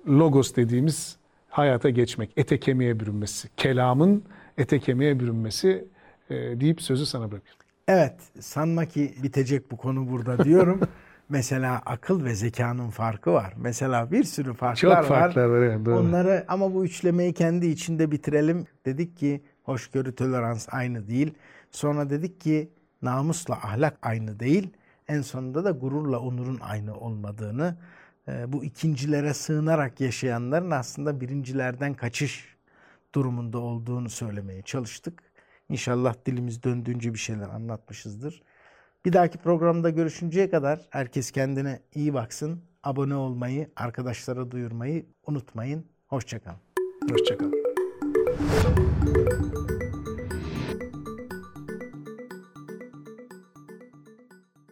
logos 0.07 0.55
dediğimiz 0.55 1.17
hayata 1.49 1.89
geçmek, 1.89 2.31
ete 2.37 2.59
kemiğe 2.59 2.99
bürünmesi, 2.99 3.49
kelamın 3.57 4.23
ete 4.57 4.79
kemiğe 4.79 5.19
bürünmesi 5.19 5.85
e, 6.29 6.35
deyip 6.35 6.81
sözü 6.81 7.05
sana 7.05 7.31
bırakıyorum. 7.31 7.61
Evet, 7.87 8.15
sanma 8.39 8.85
ki 8.85 9.13
bitecek 9.23 9.71
bu 9.71 9.77
konu 9.77 10.09
burada 10.09 10.43
diyorum. 10.43 10.79
Mesela 11.31 11.81
akıl 11.85 12.25
ve 12.25 12.35
zekanın 12.35 12.89
farkı 12.89 13.33
var. 13.33 13.53
Mesela 13.57 14.11
bir 14.11 14.23
sürü 14.23 14.53
farklar 14.53 14.75
Çok 14.75 14.91
var. 14.91 15.03
farklar 15.03 15.45
var. 15.45 15.57
evet, 15.57 15.85
doğru. 15.85 15.95
Onları 15.95 16.45
ama 16.47 16.73
bu 16.73 16.85
üçlemeyi 16.85 17.33
kendi 17.33 17.67
içinde 17.67 18.11
bitirelim. 18.11 18.65
Dedik 18.85 19.17
ki 19.17 19.43
hoşgörü, 19.63 20.15
tolerans 20.15 20.67
aynı 20.71 21.07
değil. 21.07 21.33
Sonra 21.71 22.09
dedik 22.09 22.41
ki 22.41 22.69
namusla 23.01 23.55
ahlak 23.55 23.97
aynı 24.01 24.39
değil. 24.39 24.69
En 25.07 25.21
sonunda 25.21 25.63
da 25.63 25.71
gururla 25.71 26.19
onurun 26.19 26.59
aynı 26.61 26.95
olmadığını, 26.97 27.75
e, 28.27 28.53
bu 28.53 28.63
ikincilere 28.63 29.33
sığınarak 29.33 30.01
yaşayanların 30.01 30.71
aslında 30.71 31.21
birincilerden 31.21 31.93
kaçış 31.93 32.55
durumunda 33.15 33.57
olduğunu 33.57 34.09
söylemeye 34.09 34.61
çalıştık. 34.61 35.23
İnşallah 35.69 36.15
dilimiz 36.25 36.63
döndüğünce 36.63 37.13
bir 37.13 37.19
şeyler 37.19 37.49
anlatmışızdır. 37.49 38.41
Bir 39.05 39.13
dahaki 39.13 39.37
programda 39.37 39.89
görüşünceye 39.89 40.49
kadar 40.49 40.79
herkes 40.89 41.31
kendine 41.31 41.79
iyi 41.95 42.13
baksın. 42.13 42.61
Abone 42.83 43.15
olmayı, 43.15 43.71
arkadaşlara 43.75 44.51
duyurmayı 44.51 45.05
unutmayın. 45.27 45.85
Hoşçakalın. 46.07 46.59
Hoşçakalın. 47.11 47.53